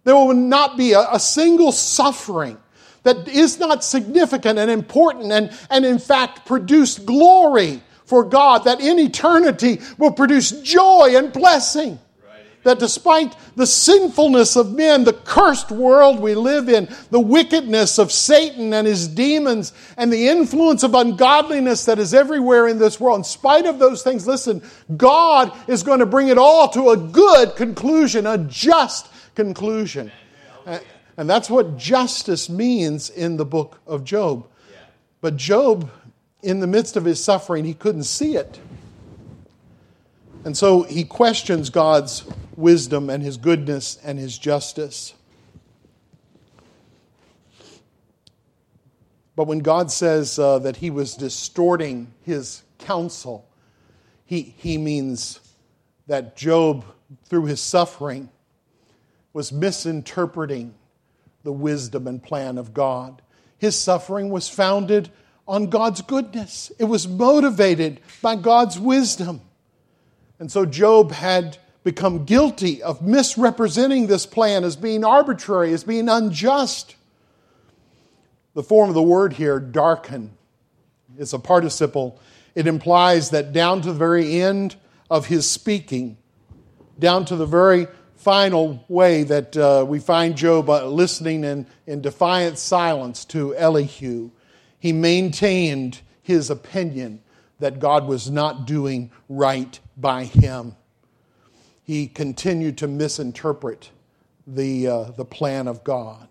[0.03, 2.57] There will not be a, a single suffering
[3.03, 8.81] that is not significant and important and, and in fact produce glory for God, that
[8.81, 11.99] in eternity will produce joy and blessing.
[12.63, 18.11] That despite the sinfulness of men, the cursed world we live in, the wickedness of
[18.11, 23.19] Satan and his demons, and the influence of ungodliness that is everywhere in this world,
[23.19, 24.61] in spite of those things, listen,
[24.97, 30.11] God is going to bring it all to a good conclusion, a just conclusion.
[31.15, 34.45] And that's what justice means in the book of Job.
[35.21, 35.89] But Job,
[36.43, 38.59] in the midst of his suffering, he couldn't see it.
[40.45, 42.23] And so he questions God's
[42.55, 45.13] wisdom and his goodness and his justice.
[49.35, 53.47] But when God says uh, that he was distorting his counsel,
[54.25, 55.39] he, he means
[56.07, 56.85] that Job,
[57.25, 58.29] through his suffering,
[59.31, 60.73] was misinterpreting
[61.43, 63.21] the wisdom and plan of God.
[63.57, 65.09] His suffering was founded
[65.47, 69.41] on God's goodness, it was motivated by God's wisdom.
[70.39, 76.09] And so Job had become guilty of misrepresenting this plan as being arbitrary, as being
[76.09, 76.95] unjust.
[78.53, 80.31] The form of the word here, darken,
[81.17, 82.19] is a participle.
[82.55, 84.75] It implies that down to the very end
[85.09, 86.17] of his speaking,
[86.97, 92.01] down to the very final way that uh, we find Job uh, listening in, in
[92.01, 94.31] defiant silence to Elihu.
[94.77, 97.21] He maintained his opinion
[97.59, 100.75] that God was not doing right by him.
[101.83, 103.89] He continued to misinterpret
[104.47, 106.27] the, uh, the plan of God.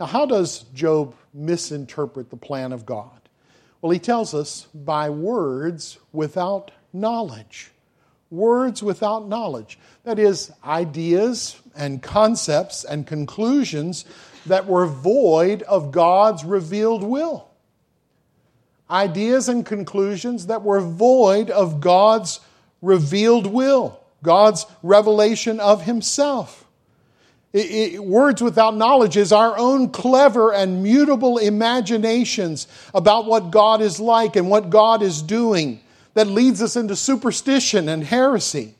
[0.00, 3.10] Now, how does Job misinterpret the plan of God?
[3.80, 7.72] Well, he tells us by words without knowledge
[8.32, 9.78] words without knowledge.
[10.04, 14.06] That is, ideas and concepts and conclusions
[14.46, 17.48] that were void of God's revealed will.
[18.92, 22.40] Ideas and conclusions that were void of God's
[22.82, 26.66] revealed will, God's revelation of Himself.
[27.52, 33.80] It, it, words without knowledge is our own clever and mutable imaginations about what God
[33.80, 35.80] is like and what God is doing
[36.14, 38.74] that leads us into superstition and heresy.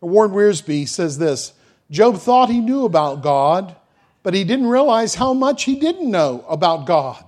[0.00, 1.52] Warren Wiersbe says this
[1.90, 3.74] Job thought he knew about God,
[4.22, 7.27] but he didn't realize how much he didn't know about God.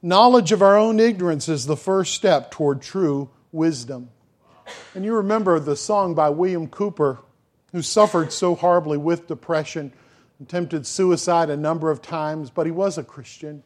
[0.00, 4.10] Knowledge of our own ignorance is the first step toward true wisdom.
[4.94, 7.18] And you remember the song by William Cowper,
[7.72, 9.92] who suffered so horribly with depression,
[10.40, 13.64] attempted suicide a number of times, but he was a Christian.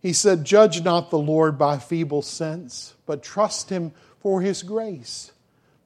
[0.00, 5.32] He said, Judge not the Lord by feeble sense, but trust him for his grace.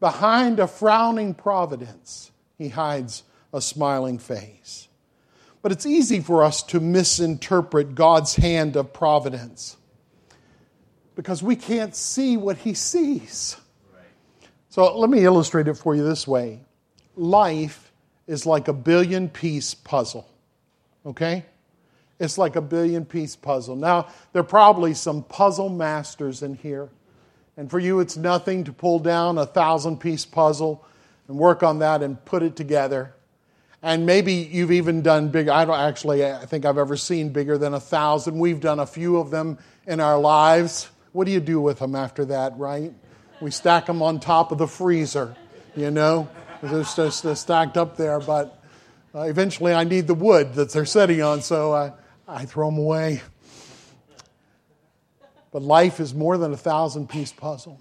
[0.01, 4.89] Behind a frowning providence, he hides a smiling face.
[5.63, 9.77] But it's easy for us to misinterpret God's hand of providence
[11.15, 13.57] because we can't see what he sees.
[14.71, 16.61] So let me illustrate it for you this way
[17.17, 17.93] life
[18.27, 20.29] is like a billion piece puzzle,
[21.05, 21.45] okay?
[22.19, 23.77] It's like a billion piece puzzle.
[23.77, 26.89] Now, there are probably some puzzle masters in here.
[27.57, 30.85] And for you, it's nothing to pull down a thousand piece puzzle
[31.29, 33.15] and work on that and put it together.
[33.83, 35.49] And maybe you've even done big.
[35.49, 38.39] I don't actually, I think I've ever seen bigger than a thousand.
[38.39, 40.89] We've done a few of them in our lives.
[41.13, 42.93] What do you do with them after that, right?
[43.41, 45.37] We stack them on top of the freezer,
[45.75, 46.29] you know?
[46.63, 48.63] They're just stacked up there, but
[49.13, 51.93] uh, eventually I need the wood that they're sitting on, so I,
[52.29, 53.21] I throw them away.
[55.51, 57.81] But life is more than a thousand piece puzzle.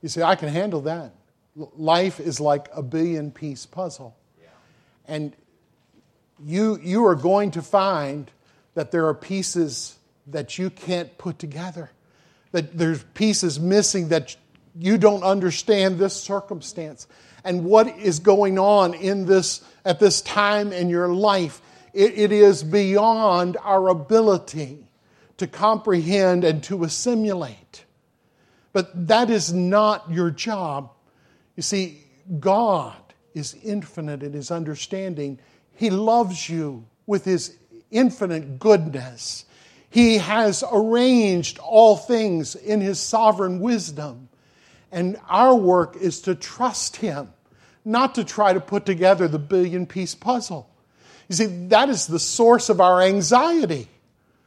[0.00, 1.12] You see, I can handle that.
[1.54, 4.16] Life is like a billion piece puzzle.
[5.06, 5.34] And
[6.44, 8.30] you, you are going to find
[8.74, 9.96] that there are pieces
[10.26, 11.90] that you can't put together,
[12.52, 14.36] that there's pieces missing that
[14.78, 17.06] you don't understand this circumstance
[17.44, 21.62] and what is going on in this at this time in your life.
[21.94, 24.86] it, it is beyond our ability
[25.38, 27.84] to comprehend and to assimilate.
[28.72, 30.90] But that is not your job.
[31.56, 32.04] You see,
[32.40, 33.05] God
[33.36, 35.38] is infinite in his understanding.
[35.74, 37.54] He loves you with his
[37.90, 39.44] infinite goodness.
[39.90, 44.30] He has arranged all things in his sovereign wisdom.
[44.90, 47.28] And our work is to trust him,
[47.84, 50.70] not to try to put together the billion piece puzzle.
[51.28, 53.88] You see, that is the source of our anxiety.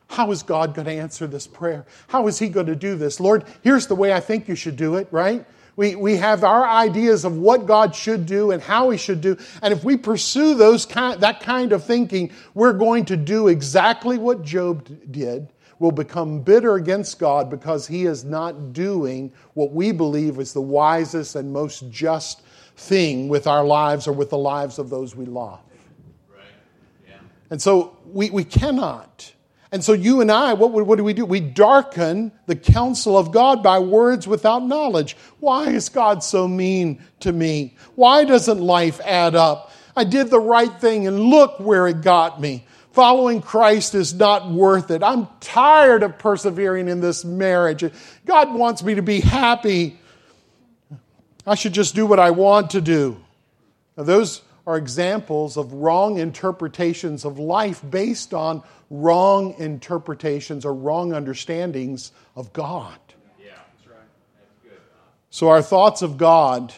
[0.08, 1.86] How is God going to answer this prayer?
[2.08, 3.20] How is He going to do this?
[3.20, 5.46] Lord, here's the way I think you should do it, right?
[5.80, 9.38] We, we have our ideas of what God should do and how He should do.
[9.62, 14.18] And if we pursue those kind, that kind of thinking, we're going to do exactly
[14.18, 15.48] what Job did.
[15.80, 20.60] We'll become bitter against God because He is not doing what we believe is the
[20.60, 22.42] wisest and most just
[22.76, 25.62] thing with our lives or with the lives of those we love.
[26.30, 26.44] Right.
[27.08, 27.20] Yeah.
[27.52, 29.32] And so we, we cannot
[29.72, 31.26] and so you and I, what, what do we do?
[31.26, 35.16] We darken the counsel of God by words without knowledge.
[35.40, 37.76] Why is God so mean to me?
[37.94, 39.72] Why doesn't life add up?
[39.96, 42.66] I did the right thing and look where it got me.
[42.94, 45.04] Following Christ is not worth it.
[45.04, 47.84] I'm tired of persevering in this marriage.
[48.26, 50.00] God wants me to be happy.
[51.46, 53.18] I should just do what I want to do.
[53.96, 58.62] Now, those are examples of wrong interpretations of life based on
[58.92, 63.00] wrong interpretations or wrong understandings of God.
[63.44, 63.98] Yeah, that's right.
[64.40, 64.80] That's good.
[65.32, 66.72] So our thoughts of God,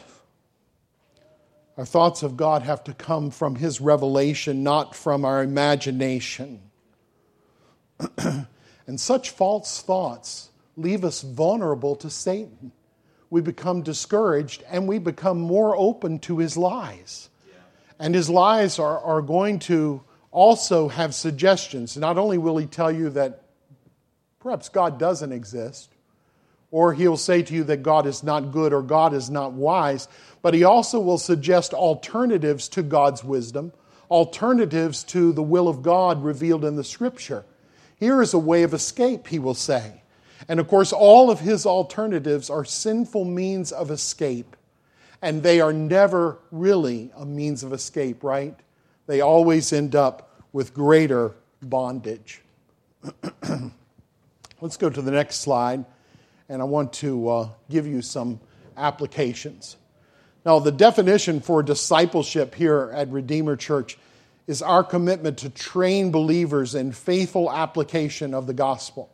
[1.76, 6.62] our thoughts of God have to come from His revelation, not from our imagination.
[8.18, 8.48] and
[8.96, 12.72] such false thoughts leave us vulnerable to Satan.
[13.30, 17.28] We become discouraged and we become more open to his lies.
[18.02, 21.96] And his lies are, are going to also have suggestions.
[21.96, 23.44] Not only will he tell you that
[24.40, 25.94] perhaps God doesn't exist,
[26.72, 30.08] or he'll say to you that God is not good or God is not wise,
[30.42, 33.72] but he also will suggest alternatives to God's wisdom,
[34.10, 37.46] alternatives to the will of God revealed in the scripture.
[37.98, 40.02] Here is a way of escape, he will say.
[40.48, 44.56] And of course, all of his alternatives are sinful means of escape,
[45.22, 48.58] and they are never really a means of escape, right?
[49.12, 52.42] they always end up with greater bondage.
[54.62, 55.84] Let's go to the next slide,
[56.48, 58.40] and I want to uh, give you some
[58.78, 59.76] applications.
[60.46, 63.98] Now, the definition for discipleship here at Redeemer Church
[64.48, 69.12] is our commitment to train believers in faithful application of the gospel.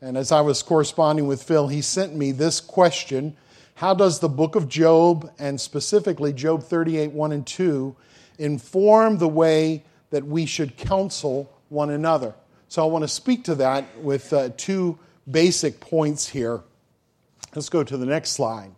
[0.00, 3.36] And as I was corresponding with Phil, he sent me this question
[3.78, 7.94] How does the book of Job, and specifically Job 38 1 and 2,
[8.36, 12.34] inform the way that we should counsel one another.
[12.66, 14.98] So I want to speak to that with uh, two
[15.30, 16.60] basic points here.
[17.54, 18.72] Let's go to the next slide.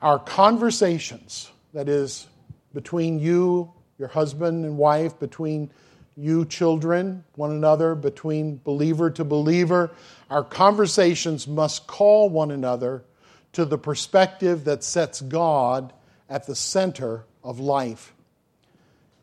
[0.00, 2.28] Our conversations, that is,
[2.72, 5.68] between you, your husband and wife, between
[6.16, 9.90] you children, one another, between believer to believer,
[10.30, 13.04] our conversations must call one another
[13.52, 15.92] to the perspective that sets God
[16.28, 18.14] at the center of life.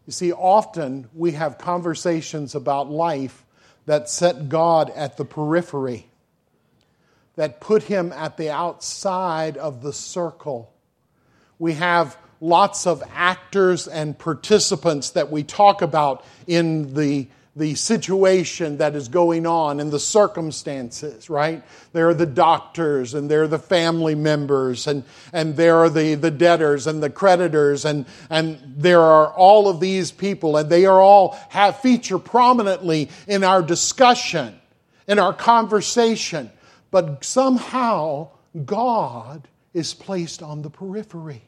[0.05, 3.43] You see, often we have conversations about life
[3.85, 6.07] that set God at the periphery,
[7.35, 10.73] that put him at the outside of the circle.
[11.57, 18.77] We have lots of actors and participants that we talk about in the the situation
[18.77, 21.63] that is going on and the circumstances, right?
[21.91, 26.15] There are the doctors and there are the family members and, and there are the,
[26.15, 30.87] the debtors and the creditors and, and there are all of these people and they
[30.87, 34.59] are all have feature prominently in our discussion,
[35.07, 36.49] in our conversation.
[36.89, 38.29] But somehow
[38.65, 41.43] God is placed on the periphery.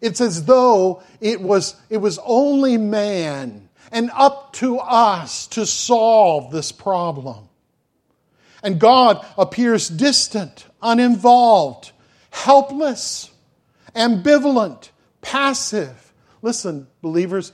[0.00, 6.52] It's as though it was, it was only man and up to us to solve
[6.52, 7.48] this problem.
[8.62, 11.92] And God appears distant, uninvolved,
[12.30, 13.30] helpless,
[13.94, 14.90] ambivalent,
[15.22, 16.10] passive,
[16.42, 17.52] Listen, believers,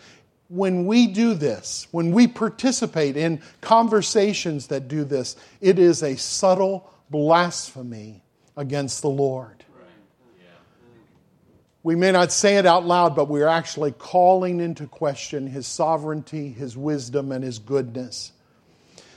[0.49, 6.17] when we do this, when we participate in conversations that do this, it is a
[6.17, 8.23] subtle blasphemy
[8.57, 9.65] against the Lord.
[11.87, 16.49] We may not say it out loud, but we're actually calling into question His sovereignty,
[16.49, 18.33] His wisdom, and His goodness.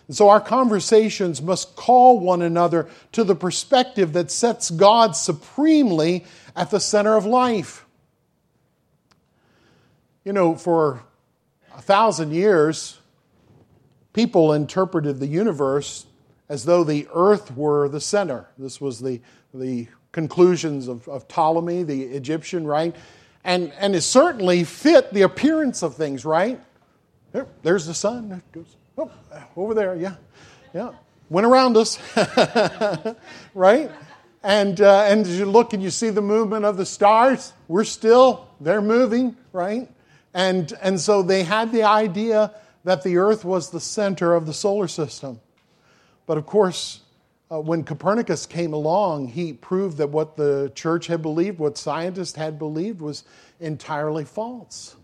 [0.06, 6.26] And so our conversations must call one another to the perspective that sets God supremely
[6.56, 7.88] at the center of life.
[10.24, 11.02] You know, for
[11.76, 13.00] a thousand years,
[14.14, 16.06] people interpreted the universe
[16.48, 18.48] as though the earth were the center.
[18.60, 19.22] This was the,
[19.56, 22.96] the conclusions of, of Ptolemy, the Egyptian, right?
[23.44, 26.60] And, and it certainly fit the appearance of things, right?
[27.32, 28.42] There, there's the sun.
[28.52, 29.12] Goes, oh,
[29.56, 30.16] over there, yeah.
[30.74, 30.92] Yeah.
[31.30, 32.00] Went around us,
[33.54, 33.92] right?
[34.44, 37.84] And, uh, and as you look and you see the movement of the stars, we're
[37.84, 39.90] still, they're moving, right?
[40.34, 42.54] And, and so they had the idea
[42.84, 45.40] that the earth was the center of the solar system.
[46.26, 47.02] But of course,
[47.52, 52.36] uh, when Copernicus came along, he proved that what the church had believed, what scientists
[52.36, 53.24] had believed, was
[53.60, 54.96] entirely false.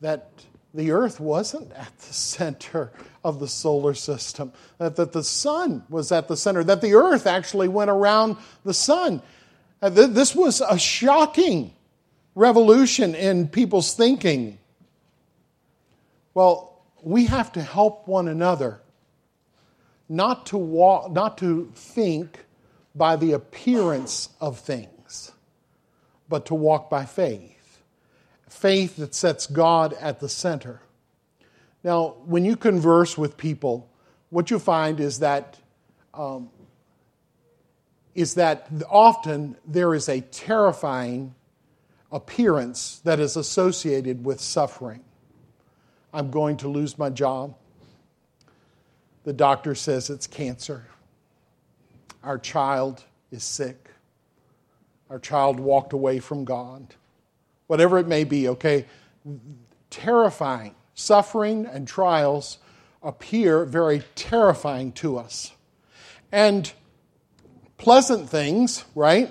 [0.00, 0.30] That
[0.74, 2.92] the earth wasn't at the center
[3.24, 7.26] of the solar system, that, that the sun was at the center, that the earth
[7.26, 9.22] actually went around the sun.
[9.80, 11.72] Uh, th- this was a shocking
[12.34, 14.58] revolution in people's thinking.
[16.34, 18.81] Well, we have to help one another
[20.12, 22.44] not to walk, not to think
[22.94, 25.32] by the appearance of things,
[26.28, 27.82] but to walk by faith.
[28.46, 30.82] Faith that sets God at the center.
[31.82, 33.88] Now, when you converse with people,
[34.28, 35.58] what you find is that
[36.12, 36.50] um,
[38.14, 41.34] is that often there is a terrifying
[42.10, 45.02] appearance that is associated with suffering.
[46.12, 47.54] I'm going to lose my job.
[49.24, 50.86] The doctor says it's cancer.
[52.22, 53.90] Our child is sick.
[55.10, 56.94] Our child walked away from God.
[57.66, 58.86] Whatever it may be, okay?
[59.90, 60.74] Terrifying.
[60.94, 62.58] Suffering and trials
[63.02, 65.52] appear very terrifying to us.
[66.30, 66.72] And
[67.76, 69.30] pleasant things, right?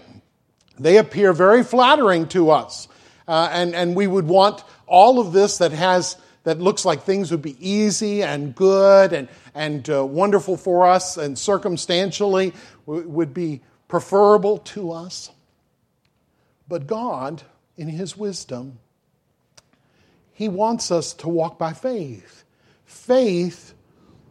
[0.80, 2.88] They appear very flattering to us.
[3.28, 7.32] Uh, and, and we would want all of this that has that looks like things
[7.32, 12.54] would be easy and good and, and uh, wonderful for us and circumstantially
[12.88, 15.30] w- would be preferable to us.
[16.68, 17.44] But God,
[17.78, 18.80] in His wisdom,
[20.34, 22.44] He wants us to walk by faith.
[22.86, 23.74] Faith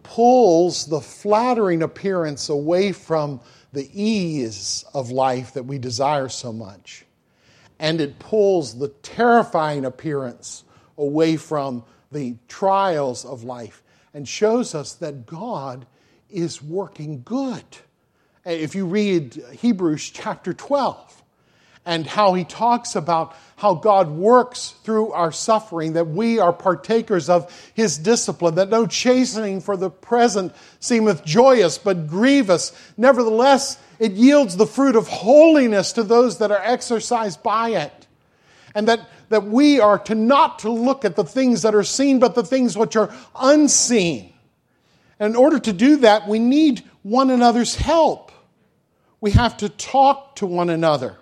[0.02, 3.40] pulls the flattering appearance away from
[3.72, 7.04] the ease of life that we desire so much.
[7.78, 10.64] And it pulls the terrifying appearance
[10.98, 13.82] away from the trials of life
[14.12, 15.86] and shows us that God
[16.28, 17.64] is working good.
[18.46, 21.22] Uh, if you read Hebrews chapter 12
[21.86, 27.28] and how he talks about how God works through our suffering, that we are partakers
[27.28, 32.72] of his discipline, that no chastening for the present seemeth joyous, but grievous.
[32.96, 38.06] Nevertheless, it yields the fruit of holiness to those that are exercised by it.
[38.74, 42.18] And that that we are to not to look at the things that are seen,
[42.18, 44.32] but the things which are unseen.
[45.18, 48.32] And in order to do that, we need one another's help.
[49.20, 51.16] We have to talk to one another.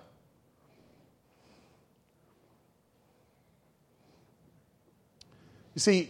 [5.75, 6.09] You see,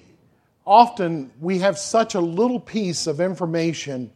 [0.66, 4.12] often we have such a little piece of information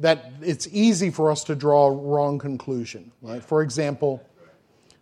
[0.00, 3.12] that it's easy for us to draw a wrong conclusion.
[3.22, 3.42] Right?
[3.42, 4.26] For example,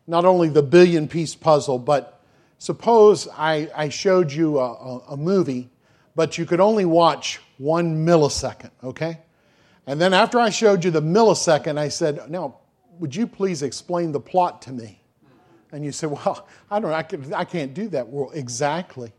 [0.07, 2.21] not only the billion piece puzzle, but
[2.59, 5.71] suppose I, I showed you a, a, a movie,
[6.15, 9.19] but you could only watch one millisecond, okay?
[9.87, 12.59] And then after I showed you the millisecond, I said, Now,
[12.99, 15.03] would you please explain the plot to me?
[15.73, 18.09] And you said, Well, I don't I, can, I can't do that.
[18.09, 19.13] Well, exactly.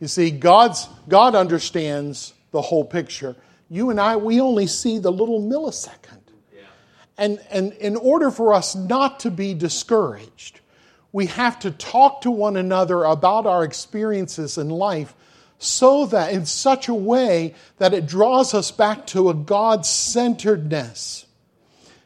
[0.00, 3.36] You see, God's, God understands the whole picture.
[3.68, 6.17] You and I, we only see the little millisecond.
[7.18, 10.60] And, and in order for us not to be discouraged,
[11.12, 15.14] we have to talk to one another about our experiences in life
[15.58, 21.26] so that in such a way that it draws us back to a God centeredness.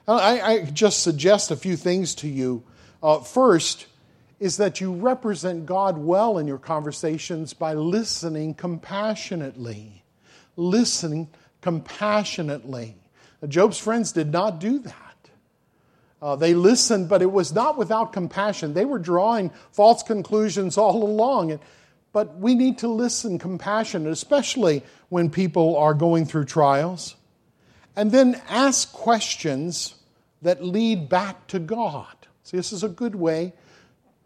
[0.09, 2.63] I, I, just suggest a few things to you.
[3.03, 3.87] Uh, first,
[4.41, 10.03] is that you represent God well in your conversations by listening compassionately.
[10.57, 11.29] Listening
[11.61, 12.97] compassionately.
[13.47, 15.02] Job's friends did not do that.
[16.23, 18.75] Uh, they listened, but it was not without compassion.
[18.75, 21.51] They were drawing false conclusions all along.
[21.51, 21.61] And,
[22.13, 27.17] but we need to listen compassionate, especially when people are going through trials.
[27.97, 29.97] And then ask questions
[30.43, 32.15] that lead back to God.
[32.45, 33.53] See, this is a good way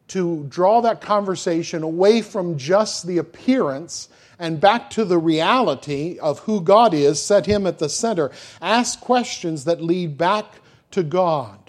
[0.08, 6.40] to draw that conversation away from just the appearance and back to the reality of
[6.40, 8.30] who God is, set Him at the center.
[8.60, 11.65] Ask questions that lead back to God.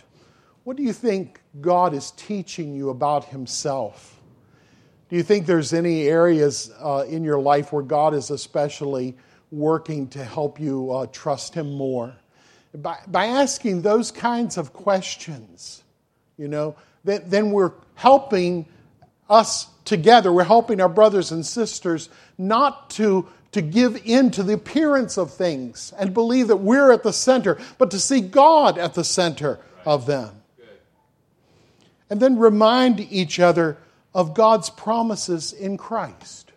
[0.67, 4.19] What do you think God is teaching you about Himself?
[5.07, 9.15] Do you think there's any areas uh, in your life where God is especially
[9.49, 12.13] working to help you uh, trust Him more?
[12.75, 15.85] By, by asking those kinds of questions,
[16.37, 18.65] you know, then, then we're helping
[19.29, 20.33] us together.
[20.33, 25.33] We're helping our brothers and sisters not to, to give in to the appearance of
[25.33, 29.61] things and believe that we're at the center, but to see God at the center
[29.85, 30.41] of them.
[32.09, 33.77] And then remind each other
[34.13, 36.51] of God's promises in Christ.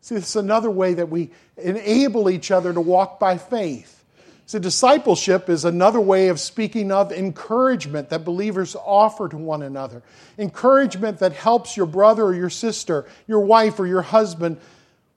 [0.00, 4.04] See, this is another way that we enable each other to walk by faith.
[4.46, 10.02] See, discipleship is another way of speaking of encouragement that believers offer to one another.
[10.38, 14.58] Encouragement that helps your brother or your sister, your wife or your husband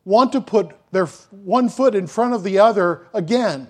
[0.05, 3.67] want to put their one foot in front of the other again,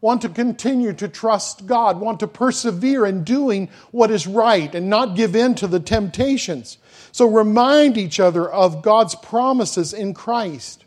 [0.00, 4.88] want to continue to trust God, want to persevere in doing what is right and
[4.88, 6.78] not give in to the temptations.
[7.12, 10.84] So remind each other of God's promises in Christ.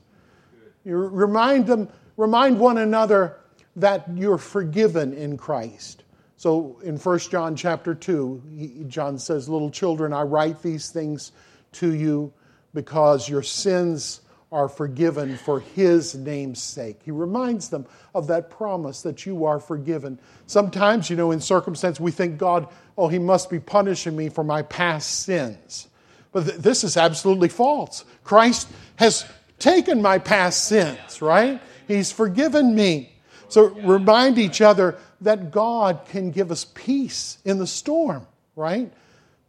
[0.84, 3.38] You remind them, remind one another
[3.76, 6.04] that you're forgiven in Christ.
[6.38, 11.32] So in 1 John chapter 2, John says, Little children, I write these things
[11.74, 12.34] to you
[12.74, 14.22] because your sins
[14.54, 17.00] are forgiven for his name's sake.
[17.04, 20.20] He reminds them of that promise that you are forgiven.
[20.46, 24.44] Sometimes, you know, in circumstance, we think God, oh, he must be punishing me for
[24.44, 25.88] my past sins.
[26.32, 28.06] But th- this is absolutely false.
[28.24, 29.26] Christ has
[29.58, 31.60] taken my past sins, right?
[31.88, 33.12] He's forgiven me.
[33.50, 38.94] So remind each other that God can give us peace in the storm, right?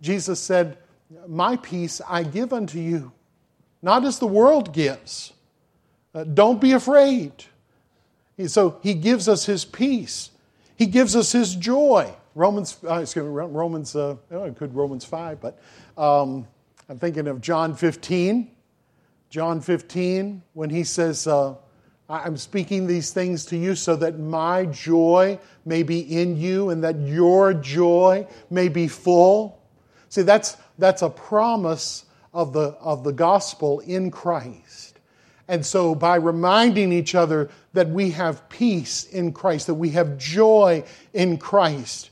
[0.01, 0.79] Jesus said,
[1.29, 3.13] My peace I give unto you,
[3.85, 5.35] not as the world gives.
[6.15, 7.33] Uh, don't be afraid.
[8.47, 10.31] So he gives us his peace.
[10.77, 12.11] He gives us his joy.
[12.35, 15.61] Romans, uh, excuse me, Romans, uh, oh, could Romans 5, but
[15.99, 16.49] um,
[16.89, 18.51] I'm thinking of John 15.
[19.29, 21.55] John 15, when he says, uh,
[22.09, 26.83] I'm speaking these things to you so that my joy may be in you and
[26.85, 29.63] that your joy may be full.
[30.09, 34.99] See, that's, that's a promise of the, of the gospel in Christ.
[35.49, 40.19] And so, by reminding each other that we have peace in Christ, that we have
[40.19, 42.11] joy in Christ,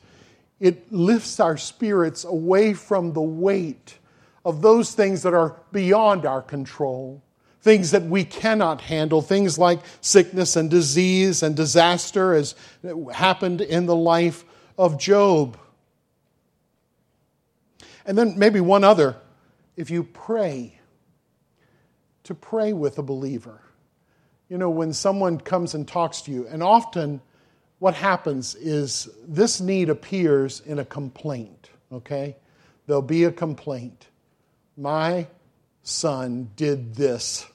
[0.60, 3.98] it lifts our spirits away from the weight
[4.44, 7.22] of those things that are beyond our control
[7.62, 12.56] things that we cannot handle, things like sickness and disease and disaster, as
[13.14, 14.44] happened in the life
[14.76, 15.56] of Job.
[18.04, 19.16] And then maybe one other
[19.76, 20.78] if you pray,
[22.24, 23.60] to pray with a believer.
[24.48, 27.20] You know, when someone comes and talks to you, and often
[27.78, 32.36] what happens is this need appears in a complaint, okay?
[32.86, 34.06] There'll be a complaint.
[34.76, 35.26] My
[35.82, 37.46] son did this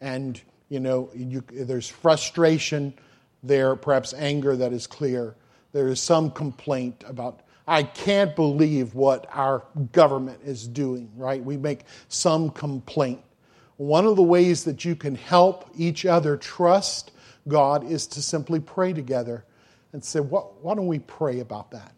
[0.00, 2.94] and you know you, there's frustration
[3.42, 5.34] there, perhaps anger that is clear.
[5.72, 11.10] There is some complaint about I can't believe what our government is doing.
[11.16, 11.42] Right?
[11.42, 13.22] We make some complaint.
[13.76, 17.10] One of the ways that you can help each other trust
[17.48, 19.44] God is to simply pray together
[19.92, 21.92] and say, why don't we pray about that?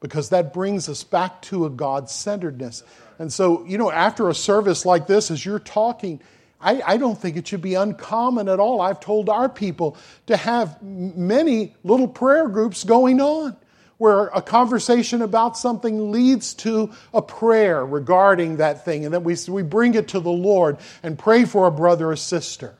[0.00, 2.82] Because that brings us back to a God centeredness.
[3.18, 6.20] And so, you know, after a service like this, as you're talking,
[6.60, 8.80] I, I, don't think it should be uncommon at all.
[8.80, 9.96] I've told our people
[10.26, 13.56] to have many little prayer groups going on
[14.00, 19.36] where a conversation about something leads to a prayer regarding that thing, and then we,
[19.46, 22.74] we bring it to the Lord and pray for a brother or sister.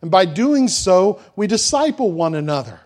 [0.00, 2.78] And by doing so, we disciple one another.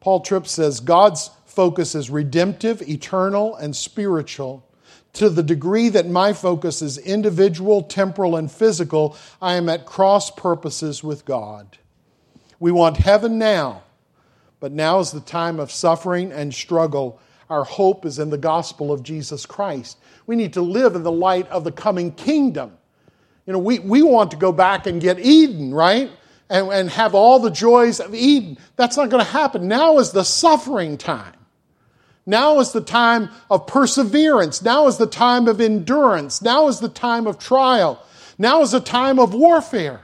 [0.00, 4.66] Paul Tripp says God's focus is redemptive, eternal, and spiritual
[5.12, 10.30] to the degree that my focus is individual, temporal, and physical, I am at cross
[10.30, 11.76] purposes with God.
[12.58, 13.81] We want heaven now,
[14.62, 17.20] but now is the time of suffering and struggle.
[17.50, 19.98] Our hope is in the gospel of Jesus Christ.
[20.26, 22.78] We need to live in the light of the coming kingdom.
[23.44, 26.10] You know, we, we want to go back and get Eden, right?
[26.52, 28.58] and, and have all the joys of Eden.
[28.76, 29.66] That's not going to happen.
[29.68, 31.34] Now is the suffering time.
[32.26, 34.62] Now is the time of perseverance.
[34.62, 36.42] Now is the time of endurance.
[36.42, 38.04] Now is the time of trial.
[38.38, 40.02] Now is the time of warfare.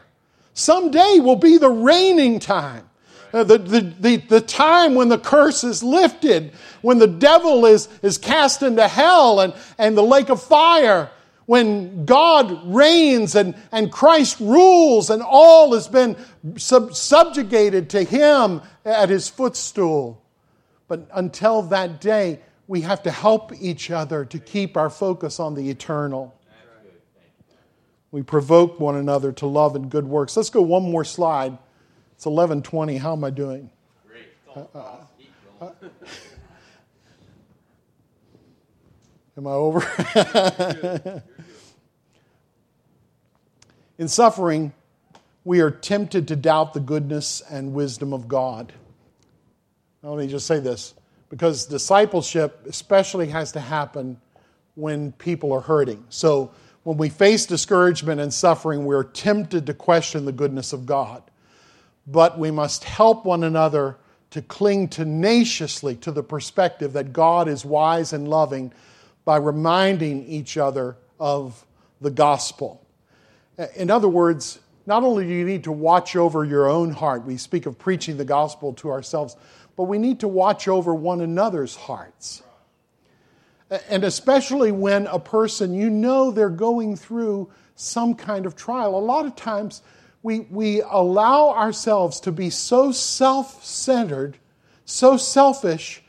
[0.54, 2.88] Someday will be the reigning time.
[3.33, 7.89] Uh, the, the, the, the, time when the curse is lifted, when the devil is,
[8.03, 11.11] is cast into hell and, and the lake of fire,
[11.45, 16.16] when God reigns and, and Christ rules and all has been
[16.57, 20.22] sub- subjugated to him at his footstool.
[20.89, 25.55] But until that day, we have to help each other to keep our focus on
[25.55, 26.35] the eternal.
[28.11, 30.37] We provoke one another to love and good works.
[30.37, 31.59] Let's go one more slide.
[32.19, 32.99] It's 11:20.
[32.99, 33.71] How am I doing?
[34.05, 34.25] Great.
[34.53, 34.97] Uh, uh,
[35.61, 35.71] uh,
[39.37, 41.23] am I over?
[43.99, 44.73] In suffering,
[45.45, 48.73] we are tempted to doubt the goodness and wisdom of God.
[50.03, 50.95] Now, let me just say this
[51.31, 54.21] because discipleship especially has to happen
[54.75, 56.05] when people are hurting.
[56.09, 56.51] So,
[56.83, 61.23] when we face discouragement and suffering, we're tempted to question the goodness of God.
[62.11, 63.98] But we must help one another
[64.30, 68.72] to cling tenaciously to the perspective that God is wise and loving
[69.24, 71.66] by reminding each other of
[72.00, 72.84] the gospel.
[73.76, 77.36] In other words, not only do you need to watch over your own heart, we
[77.36, 79.36] speak of preaching the gospel to ourselves,
[79.76, 82.42] but we need to watch over one another's hearts.
[83.90, 88.96] And especially when a person, you know, they're going through some kind of trial.
[88.96, 89.82] A lot of times
[90.23, 94.37] we, we allow ourselves to be so self centered,
[94.85, 96.03] so selfish,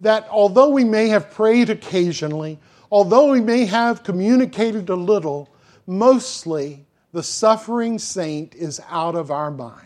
[0.00, 2.58] that although we may have prayed occasionally,
[2.90, 5.48] although we may have communicated a little,
[5.86, 9.82] mostly the suffering saint is out of our mind.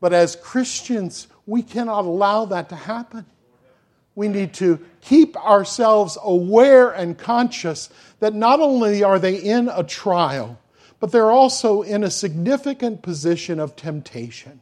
[0.00, 3.26] But as Christians, we cannot allow that to happen.
[4.14, 7.88] We need to keep ourselves aware and conscious
[8.20, 10.58] that not only are they in a trial,
[11.00, 14.60] but they're also in a significant position of temptation.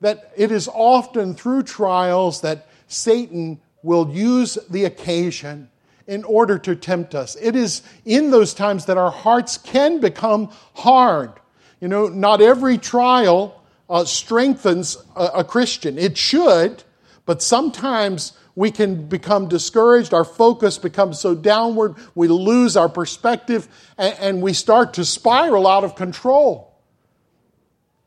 [0.00, 5.68] That it is often through trials that Satan will use the occasion
[6.06, 7.36] in order to tempt us.
[7.40, 11.32] It is in those times that our hearts can become hard.
[11.80, 15.98] You know, not every trial uh, strengthens a, a Christian.
[15.98, 16.82] It should,
[17.26, 20.12] but sometimes we can become discouraged.
[20.12, 25.66] Our focus becomes so downward, we lose our perspective, and, and we start to spiral
[25.66, 26.72] out of control.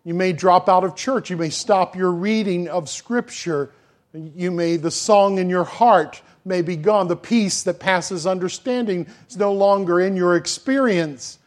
[0.06, 1.32] You may drop out of church.
[1.32, 3.72] You may stop your reading of Scripture.
[4.14, 7.08] You may, the song in your heart may be gone.
[7.08, 11.40] The peace that passes understanding is no longer in your experience.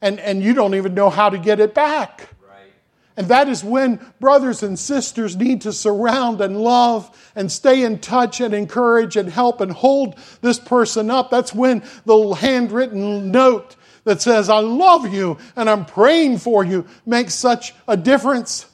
[0.00, 2.30] And, and you don't even know how to get it back.
[3.16, 7.98] And that is when brothers and sisters need to surround and love and stay in
[7.98, 11.30] touch and encourage and help and hold this person up.
[11.30, 16.86] That's when the handwritten note that says, I love you and I'm praying for you
[17.04, 18.66] makes such a difference.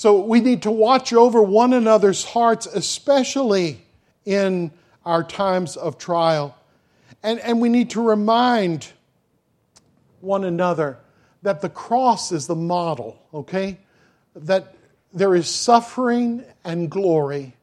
[0.00, 3.84] So we need to watch over one another's hearts, especially
[4.24, 4.70] in
[5.04, 6.56] our times of trial.
[7.22, 8.88] And, and we need to remind
[10.22, 10.96] one another
[11.42, 13.78] that the cross is the model, okay?
[14.34, 14.74] That
[15.12, 17.54] there is suffering and glory.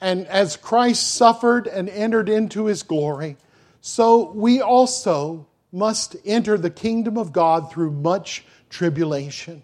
[0.00, 3.36] And as Christ suffered and entered into his glory,
[3.80, 9.62] so we also must enter the kingdom of God through much tribulation.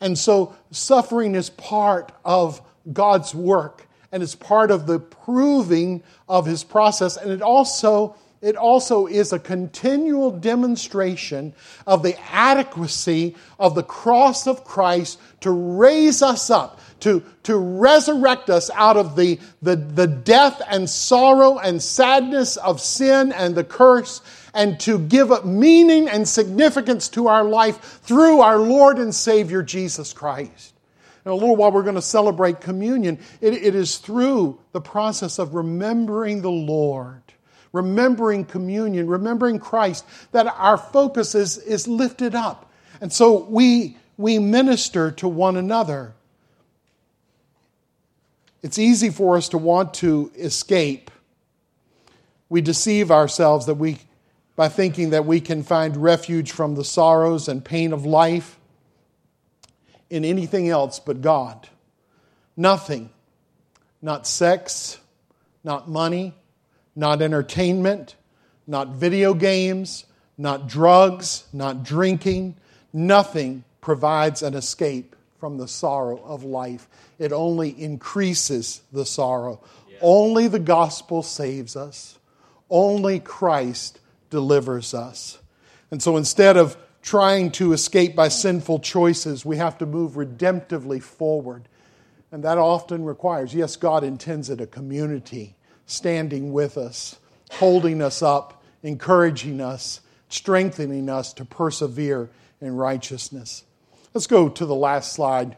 [0.00, 2.60] And so suffering is part of
[2.92, 7.16] God's work and it's part of the proving of his process.
[7.16, 11.52] And it also, it also is a continual demonstration
[11.86, 18.50] of the adequacy of the cross of Christ to raise us up, to, to resurrect
[18.50, 23.64] us out of the, the, the death and sorrow and sadness of sin and the
[23.64, 24.20] curse
[24.54, 30.12] and to give meaning and significance to our life through our Lord and Savior Jesus
[30.12, 30.74] Christ.
[31.24, 33.18] In a little while, we're going to celebrate communion.
[33.40, 37.22] It, it is through the process of remembering the Lord,
[37.72, 42.70] remembering communion, remembering Christ, that our focus is, is lifted up.
[43.00, 46.14] And so we, we minister to one another.
[48.62, 51.10] It's easy for us to want to escape.
[52.48, 53.98] We deceive ourselves that we
[54.58, 58.58] by thinking that we can find refuge from the sorrows and pain of life
[60.10, 61.68] in anything else but God.
[62.56, 63.10] Nothing.
[64.02, 64.98] Not sex,
[65.62, 66.34] not money,
[66.98, 68.16] not entertainment,
[68.66, 70.04] not video games,
[70.36, 72.54] not drugs, not drinking,
[72.92, 76.88] Nothing provides an escape from the sorrow of life,
[77.18, 79.60] it only increases the sorrow.
[79.88, 79.98] Yeah.
[80.02, 82.18] Only the gospel saves us,
[82.68, 85.38] only Christ delivers us.
[85.90, 91.00] And so instead of trying to escape by sinful choices, we have to move redemptively
[91.00, 91.68] forward.
[92.32, 95.54] And that often requires, yes, God intends it, a community
[95.88, 97.16] standing with us,
[97.50, 102.30] holding us up, encouraging us, strengthening us to persevere
[102.60, 103.64] in righteousness.
[104.14, 105.56] Let's go to the last slide.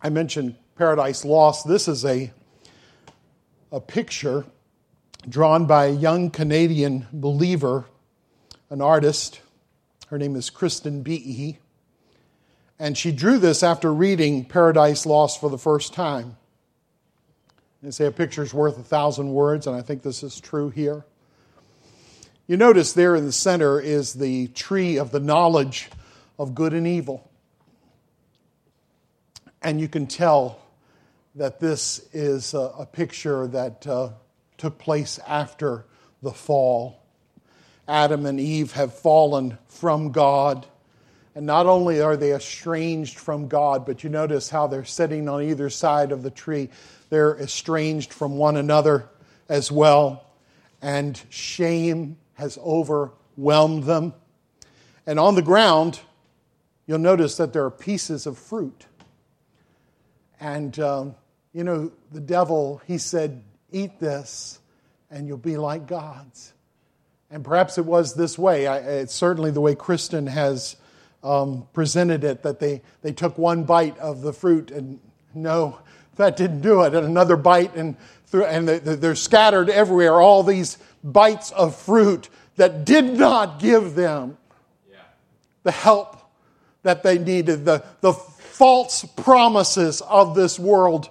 [0.00, 1.66] I mentioned Paradise Lost.
[1.66, 2.30] This is a,
[3.72, 4.46] a picture
[5.28, 7.86] drawn by a young Canadian believer,
[8.70, 9.40] an artist.
[10.06, 11.58] Her name is Kristen Behe.
[12.78, 16.36] And she drew this after reading Paradise Lost for the first time.
[17.82, 21.04] They say a picture's worth a thousand words, and I think this is true here.
[22.46, 25.90] You notice there in the center is the tree of the knowledge
[26.38, 27.30] of good and evil.
[29.62, 30.58] And you can tell
[31.34, 34.10] that this is a, a picture that uh,
[34.56, 35.84] took place after
[36.22, 37.02] the fall.
[37.86, 40.66] Adam and Eve have fallen from God.
[41.38, 45.40] And not only are they estranged from God, but you notice how they're sitting on
[45.44, 46.68] either side of the tree.
[47.10, 49.08] They're estranged from one another
[49.48, 50.26] as well.
[50.82, 54.14] And shame has overwhelmed them.
[55.06, 56.00] And on the ground,
[56.88, 58.86] you'll notice that there are pieces of fruit.
[60.40, 61.14] And, um,
[61.52, 64.58] you know, the devil, he said, Eat this
[65.08, 66.52] and you'll be like gods.
[67.30, 68.66] And perhaps it was this way.
[68.66, 70.74] I, it's certainly the way Kristen has
[71.28, 74.98] um, presented it that they, they took one bite of the fruit and
[75.34, 75.78] no,
[76.16, 76.94] that didn't do it.
[76.94, 82.30] And another bite, and, through, and they, they're scattered everywhere, all these bites of fruit
[82.56, 84.38] that did not give them
[84.90, 84.96] yeah.
[85.64, 86.16] the help
[86.82, 91.10] that they needed, the, the false promises of this world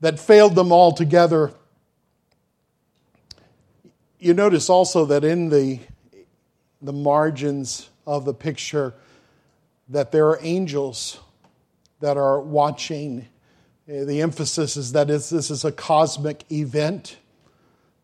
[0.00, 1.52] that failed them altogether.
[4.20, 5.80] You notice also that in the,
[6.80, 8.94] the margins of the picture
[9.88, 11.18] that there are angels
[12.00, 13.26] that are watching.
[13.88, 17.16] Uh, the emphasis is that this is a cosmic event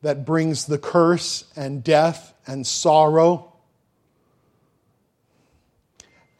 [0.02, 3.52] that brings the curse and death and sorrow.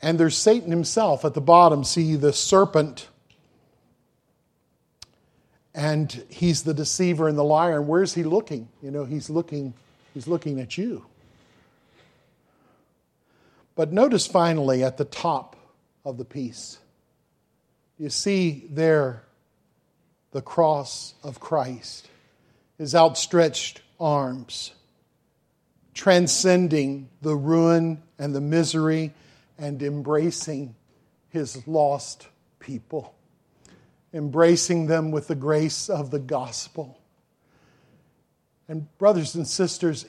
[0.03, 1.83] And there's Satan himself at the bottom.
[1.83, 3.09] See the serpent.
[5.75, 7.79] And he's the deceiver and the liar.
[7.79, 8.69] And where's he looking?
[8.83, 9.73] You know, he's looking,
[10.13, 11.07] he's looking at you.
[13.75, 15.57] But notice finally at the top
[16.05, 16.79] of the piece,
[17.99, 19.25] you see there
[20.33, 22.09] the cross of Christ,
[22.79, 24.73] his outstretched arms,
[25.95, 29.13] transcending the ruin and the misery
[29.59, 30.75] and embracing
[31.31, 33.15] his lost people,
[34.13, 36.99] embracing them with the grace of the gospel.
[38.69, 40.07] And, brothers and sisters,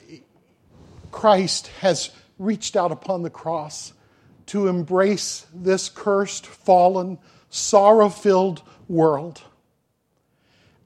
[1.10, 3.92] Christ has reached out upon the cross
[4.46, 7.18] to embrace this cursed, fallen,
[7.50, 9.42] sorrow filled world.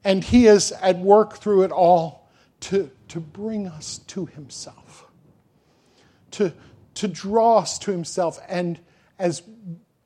[0.03, 2.29] And He is at work through it all
[2.61, 5.05] to, to bring us to Himself,
[6.31, 6.53] to,
[6.95, 8.39] to draw us to Himself.
[8.47, 8.79] And
[9.19, 9.43] as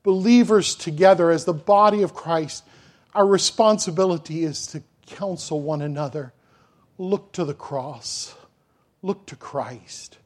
[0.04, 2.64] believers together, as the body of Christ,
[3.14, 6.34] our responsibility is to counsel one another.
[6.98, 8.36] Look to the cross,
[9.02, 10.18] look to Christ.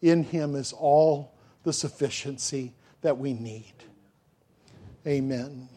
[0.00, 1.34] In Him is all
[1.64, 3.74] the sufficiency that we need.
[5.06, 5.68] Amen.